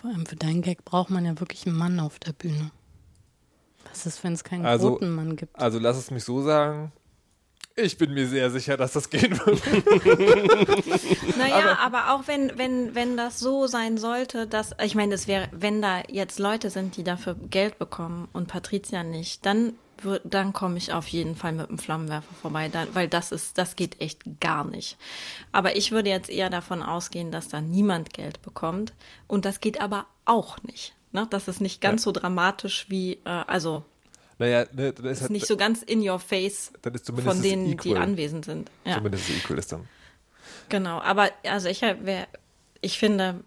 [0.00, 2.70] Vor allem für deinen Gag braucht man ja wirklich einen Mann auf der Bühne.
[3.90, 5.58] Was ist, wenn es keinen Also- roten Mann gibt?
[5.58, 6.92] Also lass es mich so sagen.
[7.74, 9.62] Ich bin mir sehr sicher, dass das gehen wird.
[11.38, 15.48] Naja, aber, auch wenn, wenn, wenn das so sein sollte, dass, ich meine, es wäre,
[15.52, 19.72] wenn da jetzt Leute sind, die dafür Geld bekommen und Patricia nicht, dann
[20.24, 23.76] dann komme ich auf jeden Fall mit dem Flammenwerfer vorbei, dann, weil das ist, das
[23.76, 24.96] geht echt gar nicht.
[25.52, 28.92] Aber ich würde jetzt eher davon ausgehen, dass da niemand Geld bekommt
[29.26, 30.94] und das geht aber auch nicht.
[31.12, 31.26] Ne?
[31.30, 33.84] Das ist nicht ganz so dramatisch wie, äh, also
[34.38, 36.72] Naja, ne, dann ist, ist halt, nicht so ganz in your face
[37.22, 38.70] von denen, die anwesend sind.
[38.84, 38.96] Ja.
[38.96, 39.88] Zumindest equal ist dann.
[40.68, 42.26] Genau, aber also ich, wär,
[42.80, 43.44] ich finde,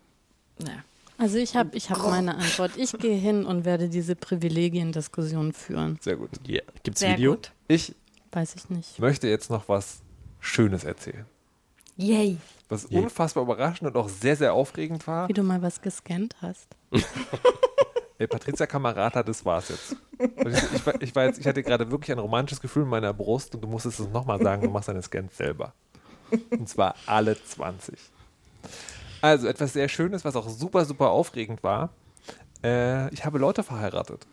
[0.60, 0.84] naja.
[1.18, 2.10] Also ich habe ich hab Oh.
[2.10, 2.72] meine Antwort.
[2.78, 5.98] Ich gehe hin und werde diese Privilegiendiskussion führen.
[6.02, 6.30] Sehr gut.
[6.48, 6.64] Yeah.
[6.84, 7.32] Gibt's Sehr Video?
[7.36, 7.52] gut.
[7.68, 7.96] Ich
[8.32, 9.00] Weiß ich nicht.
[9.00, 10.00] möchte jetzt noch was
[10.42, 11.26] Schönes erzählen.
[11.98, 12.38] Yay.
[12.68, 13.00] Was Je.
[13.00, 15.30] unfassbar überraschend und auch sehr, sehr aufregend war.
[15.30, 16.68] Wie du mal was gescannt hast.
[18.18, 19.96] Ey, Patricia Kamerata, das war's jetzt.
[20.20, 21.40] Ich, ich, war- ich, war jetzt.
[21.40, 24.42] ich hatte gerade wirklich ein romantisches Gefühl in meiner Brust und du musstest es nochmal
[24.42, 25.74] sagen, du machst deine Scans selber.
[26.50, 27.96] Und zwar alle 20.
[29.22, 31.90] Also etwas sehr Schönes, was auch super, super aufregend war.
[32.64, 34.26] Äh, ich habe Leute verheiratet.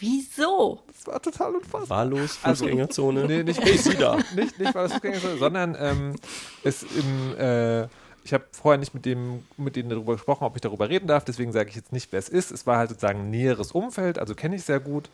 [0.00, 0.80] Wieso?
[0.86, 1.88] Das war total unfassbar.
[1.98, 3.26] Wahllos, Also- Fußgängerzone.
[3.26, 4.16] Nee, nicht, Hey, sie da.
[4.36, 6.14] nicht, nicht weil das Fußgänger ist, sondern ähm,
[6.62, 7.84] es im, äh,
[8.24, 11.24] ich habe vorher nicht mit dem, mit denen darüber gesprochen, ob ich darüber reden darf,
[11.24, 12.50] deswegen sage ich jetzt nicht, wer es ist.
[12.50, 15.08] Es war halt sozusagen ein näheres Umfeld, also kenne ich sehr gut.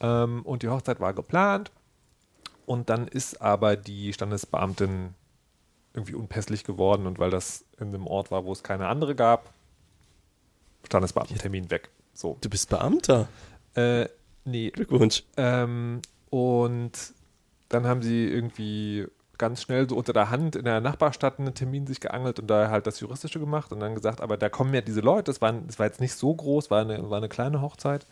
[0.00, 1.70] Ähm, und die Hochzeit war geplant.
[2.64, 5.14] Und dann ist aber die Standesbeamtin
[5.94, 9.52] irgendwie unpässlich geworden und weil das in einem Ort war, wo es keine andere gab,
[10.86, 11.90] Standesbeamtentermin weg.
[12.14, 12.38] So.
[12.40, 13.28] Du bist Beamter.
[13.74, 14.06] Äh,
[14.44, 15.24] nee, Glückwunsch.
[15.36, 16.92] ähm, und
[17.68, 19.06] dann haben sie irgendwie
[19.38, 22.70] ganz schnell so unter der Hand in der Nachbarstadt einen Termin sich geangelt und da
[22.70, 25.52] halt das Juristische gemacht und dann gesagt, aber da kommen ja diese Leute, das war,
[25.52, 28.06] das war jetzt nicht so groß, war eine, war eine kleine Hochzeit.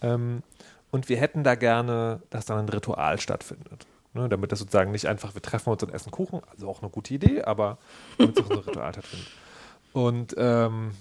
[0.00, 0.42] Ähm,
[0.90, 3.86] und wir hätten da gerne, dass dann ein Ritual stattfindet.
[4.12, 6.90] Ne, damit das sozusagen nicht einfach, wir treffen uns und essen Kuchen, also auch eine
[6.90, 7.78] gute Idee, aber
[8.18, 9.28] damit es auch so ein Ritual stattfindet.
[9.92, 10.92] Und ähm,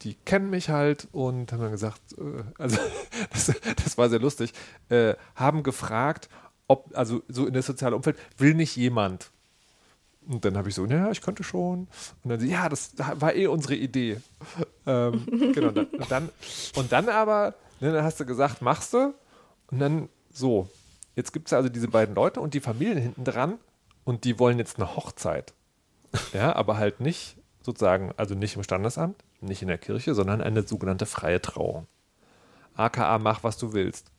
[0.00, 2.78] die kennen mich halt und haben dann gesagt, äh, also
[3.30, 3.52] das,
[3.84, 4.54] das war sehr lustig,
[4.88, 6.30] äh, haben gefragt,
[6.66, 9.30] ob, also so in das soziale Umfeld, will nicht jemand?
[10.26, 11.88] Und dann habe ich so, ja, ich könnte schon.
[12.22, 14.20] Und dann sie, ja, das war eh unsere Idee.
[14.86, 16.28] Ähm, genau, und dann, und dann,
[16.76, 19.14] und dann aber, ne, dann hast du gesagt, machst du.
[19.70, 20.70] Und dann so,
[21.16, 23.58] jetzt gibt es also diese beiden Leute und die Familien hinten dran
[24.04, 25.52] und die wollen jetzt eine Hochzeit.
[26.32, 30.62] Ja, aber halt nicht sozusagen, also nicht im Standesamt, nicht in der Kirche, sondern eine
[30.62, 31.88] sogenannte freie Trauung.
[32.76, 34.12] AKA, mach was du willst.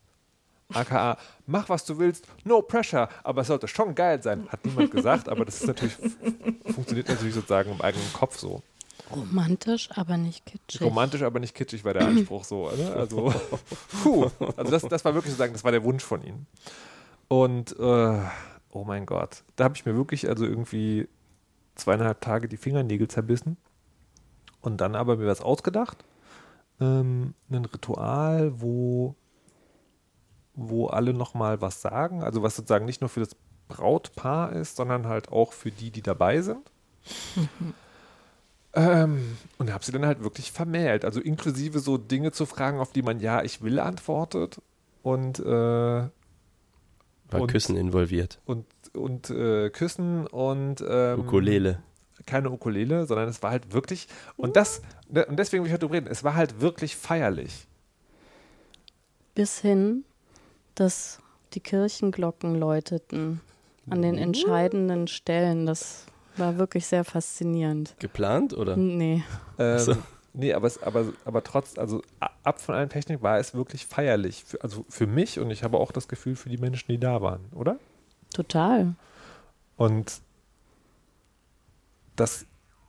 [0.74, 4.92] AKA, mach was du willst, no pressure, aber es sollte schon geil sein, hat niemand
[4.98, 5.96] gesagt, aber das ist natürlich,
[6.66, 8.62] funktioniert natürlich sozusagen im eigenen Kopf so.
[9.12, 10.82] Romantisch, aber nicht kitschig.
[10.82, 12.70] Romantisch, aber nicht kitschig war der Anspruch so.
[12.72, 12.94] Ne?
[12.94, 13.34] Also,
[14.04, 14.30] puh.
[14.58, 16.48] Also das, das war wirklich sozusagen, das war der Wunsch von ihnen.
[17.28, 18.20] Und, äh,
[18.72, 21.08] oh mein Gott, da habe ich mir wirklich also irgendwie
[21.76, 23.58] zweieinhalb Tage die Fingernägel zerbissen
[24.62, 26.04] und dann aber mir was ausgedacht.
[26.82, 29.16] Ähm, ein Ritual, wo,
[30.54, 33.36] wo alle nochmal was sagen, also was sozusagen nicht nur für das
[33.68, 36.72] Brautpaar ist, sondern halt auch für die, die dabei sind.
[38.76, 41.06] Ähm, und habe sie dann halt wirklich vermählt.
[41.06, 44.62] Also inklusive so Dinge zu fragen, auf die man ja, ich will antwortet.
[45.02, 46.10] Und, äh, War
[47.42, 48.40] Und- Küssen involviert.
[48.46, 51.82] und, und äh, küssen und ähm, Ukulele.
[52.26, 54.08] keine Ukulele, sondern es war halt wirklich,
[54.38, 57.68] und das, ne, und deswegen will ich heute reden, es war halt wirklich feierlich.
[59.34, 60.06] Bis hin,
[60.76, 61.20] dass
[61.54, 63.42] die Kirchenglocken läuteten
[63.90, 65.66] an den entscheidenden Stellen.
[65.66, 66.06] Das
[66.38, 67.96] war wirklich sehr faszinierend.
[68.00, 68.76] Geplant oder?
[68.78, 69.24] Nee.
[69.58, 69.96] Ähm, so.
[70.34, 74.44] Nee, aber, es, aber, aber trotz, also ab von allen Technik war es wirklich feierlich.
[74.44, 77.22] Für, also für mich und ich habe auch das Gefühl für die Menschen, die da
[77.22, 77.78] waren, oder?
[78.34, 78.96] Total.
[79.78, 80.20] Und
[82.18, 82.46] das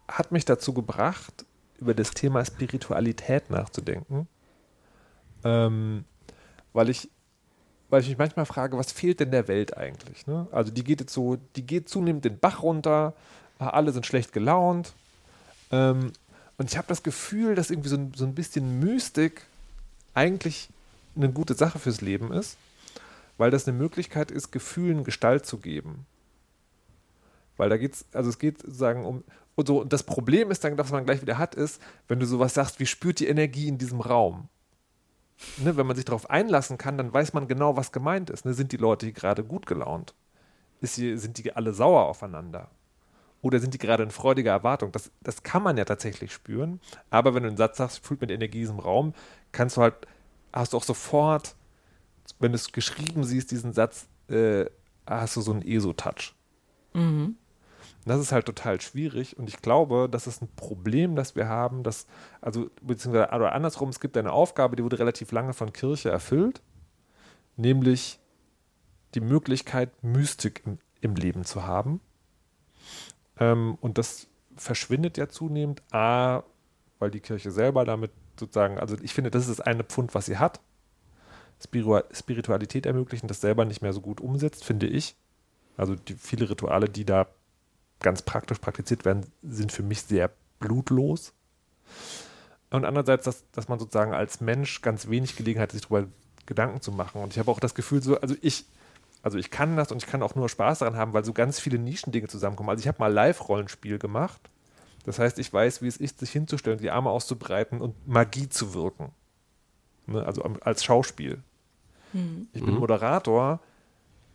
[0.08, 1.44] hat mich dazu gebracht,
[1.78, 4.28] über das Thema Spiritualität nachzudenken.
[5.44, 6.04] Ähm,
[6.72, 7.08] weil ich,
[7.88, 10.26] weil ich mich manchmal frage, was fehlt denn der Welt eigentlich?
[10.26, 10.46] Ne?
[10.50, 13.14] Also die geht jetzt so, die geht zunehmend den Bach runter,
[13.58, 14.92] alle sind schlecht gelaunt.
[15.70, 16.12] Ähm,
[16.58, 19.42] und ich habe das Gefühl, dass irgendwie so ein, so ein bisschen Mystik
[20.14, 20.68] eigentlich
[21.14, 22.56] eine gute Sache fürs Leben ist,
[23.38, 26.06] weil das eine Möglichkeit ist, Gefühlen Gestalt zu geben.
[27.56, 29.24] Weil da geht's, also es geht sozusagen um,
[29.54, 32.26] und so, und das Problem ist dann, was man gleich wieder hat, ist, wenn du
[32.26, 34.48] sowas sagst, wie spürt die Energie in diesem Raum?
[35.58, 38.44] Ne, wenn man sich darauf einlassen kann, dann weiß man genau, was gemeint ist.
[38.44, 40.14] Ne, sind die Leute hier gerade gut gelaunt?
[40.82, 42.70] Hier, sind die alle sauer aufeinander?
[43.42, 44.92] Oder sind die gerade in freudiger Erwartung?
[44.92, 46.80] Das, das kann man ja tatsächlich spüren.
[47.10, 49.14] Aber wenn du einen Satz sagst, fühlt mit Energie in diesem Raum,
[49.52, 49.94] kannst du halt,
[50.52, 51.54] hast du auch sofort,
[52.38, 54.66] wenn du es geschrieben siehst, diesen Satz, äh,
[55.06, 56.34] hast du so einen ESO-Touch.
[56.94, 57.36] Mhm.
[58.06, 61.82] Das ist halt total schwierig und ich glaube, das ist ein Problem, das wir haben,
[61.82, 62.06] dass,
[62.40, 66.62] also, beziehungsweise, oder andersrum, es gibt eine Aufgabe, die wurde relativ lange von Kirche erfüllt,
[67.56, 68.20] nämlich
[69.14, 72.00] die Möglichkeit, Mystik im, im Leben zu haben.
[73.40, 76.44] Ähm, und das verschwindet ja zunehmend, A,
[77.00, 80.26] weil die Kirche selber damit sozusagen, also ich finde, das ist das eine Pfund, was
[80.26, 80.60] sie hat.
[81.60, 85.16] Spiritua- Spiritualität ermöglichen, das selber nicht mehr so gut umsetzt, finde ich.
[85.76, 87.26] Also die viele Rituale, die da
[88.00, 91.32] ganz praktisch praktiziert werden, sind für mich sehr blutlos.
[92.70, 96.08] Und andererseits, dass, dass man sozusagen als Mensch ganz wenig Gelegenheit hat, sich darüber
[96.46, 97.22] Gedanken zu machen.
[97.22, 98.66] Und ich habe auch das Gefühl, so, also ich,
[99.22, 101.58] also ich kann das und ich kann auch nur Spaß daran haben, weil so ganz
[101.58, 102.70] viele Nischendinge zusammenkommen.
[102.70, 104.40] Also ich habe mal Live-Rollenspiel gemacht.
[105.04, 108.74] Das heißt, ich weiß, wie es ist, sich hinzustellen, die Arme auszubreiten und Magie zu
[108.74, 109.12] wirken.
[110.06, 110.24] Ne?
[110.24, 111.42] Also als Schauspiel.
[112.52, 112.80] Ich bin Mhm.
[112.80, 113.60] Moderator.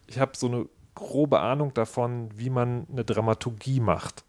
[0.07, 4.24] Ich habe so eine grobe Ahnung davon, wie man eine Dramaturgie macht.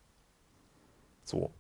[1.25, 1.51] So.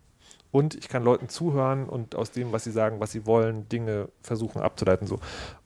[0.50, 4.08] Und ich kann Leuten zuhören und aus dem, was sie sagen, was sie wollen, Dinge
[4.20, 5.06] versuchen abzuleiten.
[5.06, 5.18] So.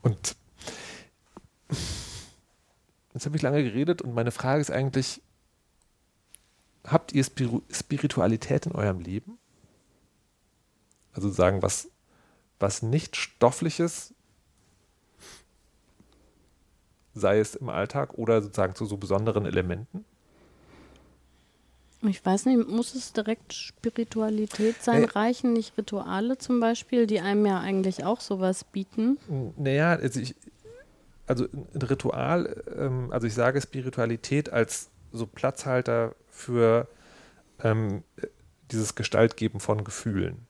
[0.02, 0.36] Und
[3.12, 5.22] jetzt habe ich lange geredet und meine Frage ist eigentlich,
[6.84, 9.38] habt ihr Spiru Spiritualität in eurem Leben?
[11.12, 11.88] Also sagen, was,
[12.60, 14.14] was nicht stoffliches,
[17.16, 20.04] sei es im Alltag oder sozusagen zu so besonderen Elementen?
[22.02, 25.00] Ich weiß nicht, muss es direkt Spiritualität sein?
[25.00, 25.08] Nee.
[25.12, 29.18] Reichen nicht Rituale zum Beispiel, die einem ja eigentlich auch sowas bieten?
[29.56, 30.34] Naja, also, ich,
[31.26, 36.86] also ein Ritual, ähm, also ich sage Spiritualität als so Platzhalter für
[37.64, 38.04] ähm,
[38.70, 40.46] dieses Gestaltgeben von Gefühlen.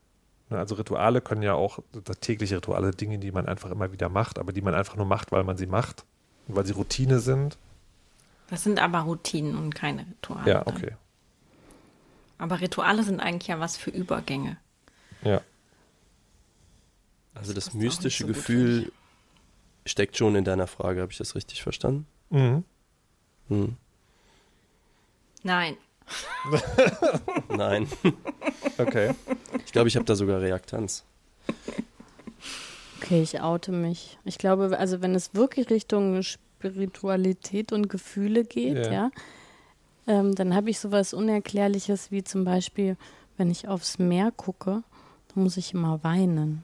[0.49, 1.79] Ne, Also Rituale können ja auch
[2.19, 5.31] tägliche Rituale, Dinge, die man einfach immer wieder macht, aber die man einfach nur macht,
[5.31, 6.03] weil man sie macht
[6.47, 7.57] weil sie Routine sind.
[8.49, 10.49] Das sind aber Routinen und keine Rituale.
[10.49, 10.75] Ja, dann.
[10.75, 10.91] okay.
[12.37, 14.57] Aber Rituale sind eigentlich ja was für Übergänge.
[15.23, 15.41] Ja.
[17.33, 18.91] Also das auch mystische so Gefühl
[19.85, 21.01] steckt schon in deiner Frage.
[21.01, 22.07] Habe ich das richtig verstanden?
[22.29, 22.63] Mhm.
[23.49, 23.77] Hm.
[25.43, 25.77] Nein.
[27.49, 27.87] Nein.
[28.79, 29.15] Okay.
[29.65, 31.03] Ich glaube, ich habe da sogar Reaktanz.
[32.97, 34.17] Okay, ich oute mich.
[34.25, 38.91] Ich glaube, also wenn es wirklich Richtung Spiritualität und Gefühle geht, Ja.
[38.91, 39.11] ja,
[40.07, 42.97] ähm, dann habe ich sowas Unerklärliches wie zum Beispiel,
[43.37, 44.83] wenn ich aufs Meer gucke,
[45.33, 46.63] dann muss ich immer weinen.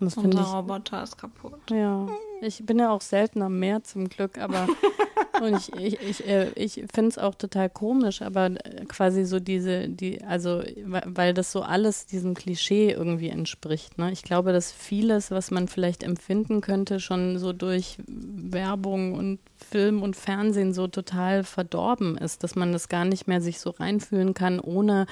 [0.00, 1.70] Und das finde Unser ich Roboter ist kaputt.
[1.70, 2.08] Ja,
[2.40, 4.66] ich bin ja auch selten am Meer zum Glück, aber
[5.42, 9.40] und ich, ich, ich, äh, ich finde es auch total komisch, aber äh, quasi so
[9.40, 13.98] diese, die, also weil das so alles diesem Klischee irgendwie entspricht.
[13.98, 14.12] Ne?
[14.12, 20.02] Ich glaube, dass vieles, was man vielleicht empfinden könnte, schon so durch Werbung und Film
[20.02, 24.34] und Fernsehen so total verdorben ist, dass man das gar nicht mehr sich so reinfühlen
[24.34, 25.06] kann, ohne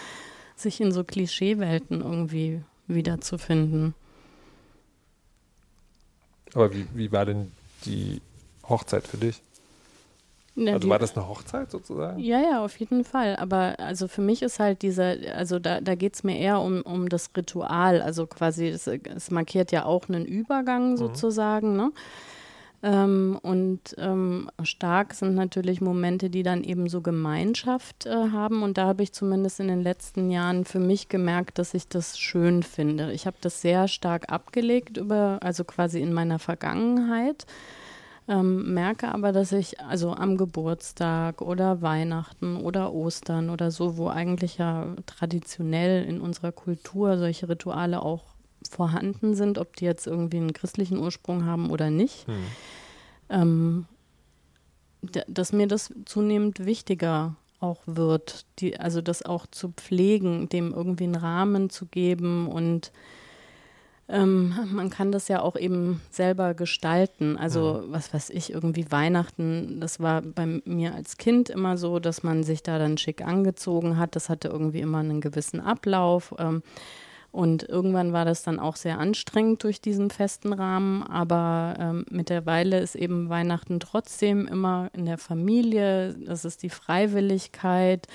[0.54, 3.94] sich in so Klischeewelten irgendwie wiederzufinden.
[6.54, 7.50] Aber wie, wie war denn
[7.84, 8.20] die
[8.68, 9.40] Hochzeit für dich?
[10.56, 12.18] Ja, Also war das eine Hochzeit sozusagen?
[12.18, 13.36] Ja, ja, auf jeden Fall.
[13.36, 16.82] Aber also für mich ist halt dieser, also da, da geht es mir eher um,
[16.82, 18.02] um das Ritual.
[18.02, 21.92] Also quasi, es, es markiert ja auch einen Übergang sozusagen, ne?
[22.82, 28.62] Ähm, und ähm, stark sind natürlich Momente, die dann eben so Gemeinschaft äh, haben.
[28.62, 32.18] Und da habe ich zumindest in den letzten Jahren für mich gemerkt, dass ich das
[32.18, 33.12] schön finde.
[33.12, 37.44] Ich habe das sehr stark abgelegt über, also quasi in meiner Vergangenheit.
[38.30, 44.08] Ähm, merke aber, dass ich also am Geburtstag oder Weihnachten oder Ostern oder so, wo
[44.08, 48.22] eigentlich ja traditionell in unserer Kultur solche Rituale auch
[48.70, 52.36] vorhanden sind, ob die jetzt irgendwie einen christlichen Ursprung haben oder nicht, hm.
[53.30, 53.86] ähm,
[55.26, 61.04] dass mir das zunehmend wichtiger auch wird, die, also das auch zu pflegen, dem irgendwie
[61.04, 62.92] einen Rahmen zu geben und
[64.10, 67.36] ähm, man kann das ja auch eben selber gestalten.
[67.36, 67.92] Also, mhm.
[67.92, 72.42] was weiß ich, irgendwie Weihnachten, das war bei mir als Kind immer so, dass man
[72.42, 74.16] sich da dann schick angezogen hat.
[74.16, 76.34] Das hatte irgendwie immer einen gewissen Ablauf.
[76.38, 76.62] Ähm,
[77.32, 81.04] und irgendwann war das dann auch sehr anstrengend durch diesen festen Rahmen.
[81.04, 86.14] Aber ähm, mittlerweile ist eben Weihnachten trotzdem immer in der Familie.
[86.14, 88.08] Das ist die Freiwilligkeit.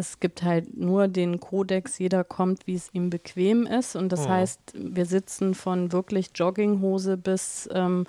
[0.00, 3.96] Es gibt halt nur den Kodex, jeder kommt, wie es ihm bequem ist.
[3.96, 4.28] Und das oh.
[4.30, 8.06] heißt, wir sitzen von wirklich Jogginghose bis ähm,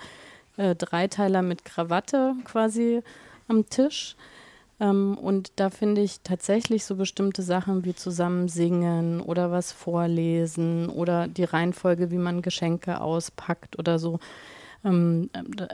[0.56, 3.02] äh, Dreiteiler mit Krawatte quasi
[3.46, 4.16] am Tisch.
[4.80, 10.88] Ähm, und da finde ich tatsächlich so bestimmte Sachen wie zusammen singen oder was vorlesen
[10.88, 14.18] oder die Reihenfolge, wie man Geschenke auspackt oder so.
[14.82, 15.28] Ähm,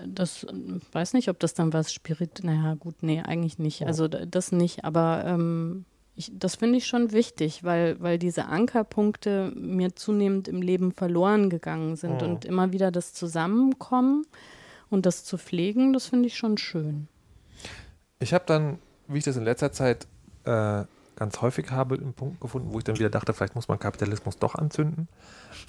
[0.04, 0.46] das
[0.90, 2.40] weiß nicht, ob das dann was Spirit.
[2.42, 3.86] Naja, gut, nee, eigentlich nicht.
[3.86, 5.84] Also das nicht, aber ähm,
[6.18, 11.48] ich, das finde ich schon wichtig, weil, weil diese Ankerpunkte mir zunehmend im Leben verloren
[11.48, 12.26] gegangen sind oh.
[12.26, 14.26] und immer wieder das Zusammenkommen
[14.90, 17.08] und das zu pflegen, das finde ich schon schön.
[18.18, 20.06] Ich habe dann wie ich das in letzter Zeit
[20.44, 20.84] äh,
[21.16, 24.38] ganz häufig habe, einen Punkt gefunden, wo ich dann wieder dachte, vielleicht muss man Kapitalismus
[24.38, 25.08] doch anzünden.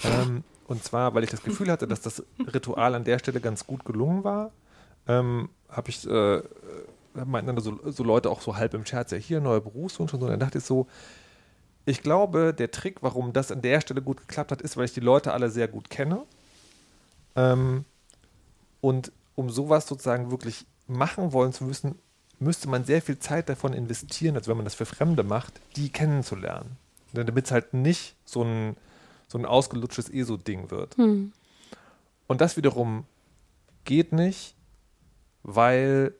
[0.04, 2.24] Ähm, und zwar, weil ich das Gefühl hatte, dass das
[2.54, 4.52] Ritual an der Stelle ganz gut gelungen war,
[5.08, 6.42] ähm, habe ich, äh,
[7.26, 10.20] meinten dann so, so, Leute auch so halb im Scherz, ja hier, neuer Berufswunsch und
[10.20, 10.26] so.
[10.26, 10.88] Und dann dachte ich so,
[11.86, 14.94] ich glaube, der Trick, warum das an der Stelle gut geklappt hat, ist, weil ich
[14.94, 16.24] die Leute alle sehr gut kenne.
[17.36, 17.86] Ähm,
[18.82, 21.96] und um sowas sozusagen wirklich machen wollen zu müssen,
[22.40, 25.90] müsste man sehr viel Zeit davon investieren, als wenn man das für Fremde macht, die
[25.90, 26.78] kennenzulernen.
[27.14, 28.78] Damit es halt nicht so ein,
[29.28, 30.96] so ein ausgelutschtes ESO-Ding wird.
[30.98, 31.34] Hm.
[32.28, 33.06] Und das wiederum
[33.84, 34.56] geht nicht,
[35.44, 36.14] weil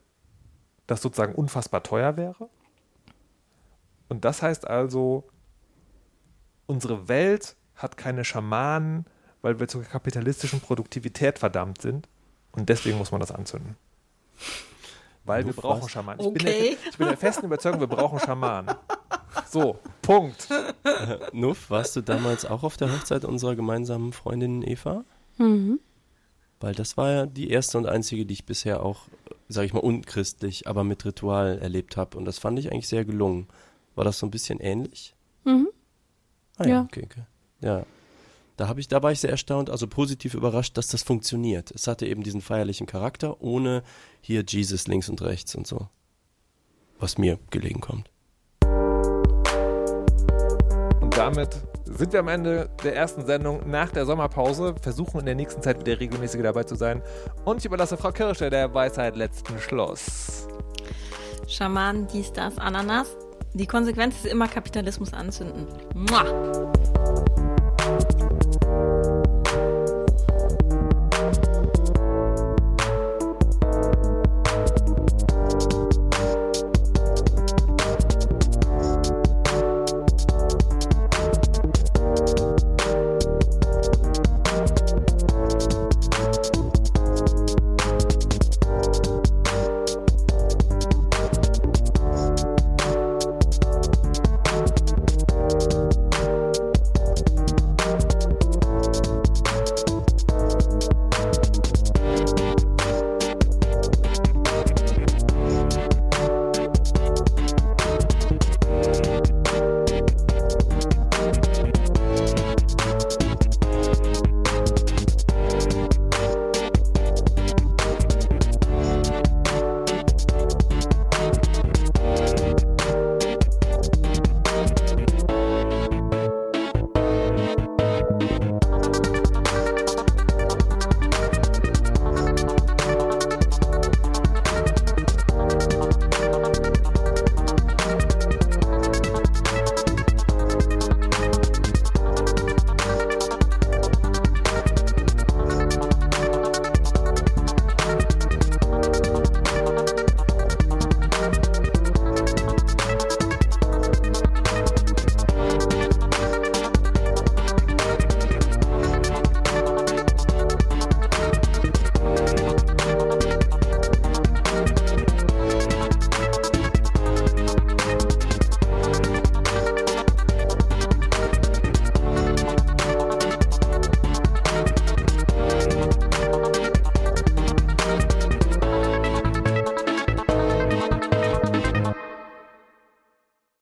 [0.90, 2.48] das sozusagen unfassbar teuer wäre.
[4.08, 5.24] Und das heißt also,
[6.66, 9.06] unsere Welt hat keine Schamanen,
[9.40, 12.08] weil wir zur kapitalistischen Produktivität verdammt sind.
[12.52, 13.76] Und deswegen muss man das anzünden.
[15.24, 15.90] Weil Nuff, wir brauchen was?
[15.90, 16.20] Schamanen.
[16.20, 16.38] Ich, okay.
[16.38, 18.74] bin der, ich bin der festen Überzeugung, wir brauchen Schamanen.
[19.48, 20.48] So, Punkt.
[20.50, 25.04] Äh, Nuff, warst du damals auch auf der Hochzeit unserer gemeinsamen Freundin Eva?
[25.38, 25.78] Mhm.
[26.58, 29.02] Weil das war ja die erste und einzige, die ich bisher auch,
[29.50, 32.16] sag ich mal, unchristlich, aber mit Ritual erlebt habe.
[32.16, 33.48] Und das fand ich eigentlich sehr gelungen.
[33.96, 35.14] War das so ein bisschen ähnlich?
[35.44, 35.68] Mhm.
[36.56, 36.82] Ah ja, ja.
[36.82, 37.22] okay, okay.
[37.60, 37.84] Ja.
[38.56, 41.70] Da habe ich, da war ich sehr erstaunt, also positiv überrascht, dass das funktioniert.
[41.72, 43.82] Es hatte eben diesen feierlichen Charakter, ohne
[44.20, 45.88] hier Jesus links und rechts und so.
[46.98, 48.10] Was mir gelegen kommt.
[51.00, 51.62] Und damit
[52.00, 54.74] sind wir am Ende der ersten Sendung nach der Sommerpause.
[54.80, 57.02] Versuchen in der nächsten Zeit wieder regelmäßig dabei zu sein.
[57.44, 60.48] Und ich überlasse Frau Kirsche der Weisheit letzten Schluss.
[61.46, 63.14] Schaman, dies, das, Ananas.
[63.52, 65.66] Die Konsequenz ist immer Kapitalismus anzünden.
[65.94, 66.70] Mua.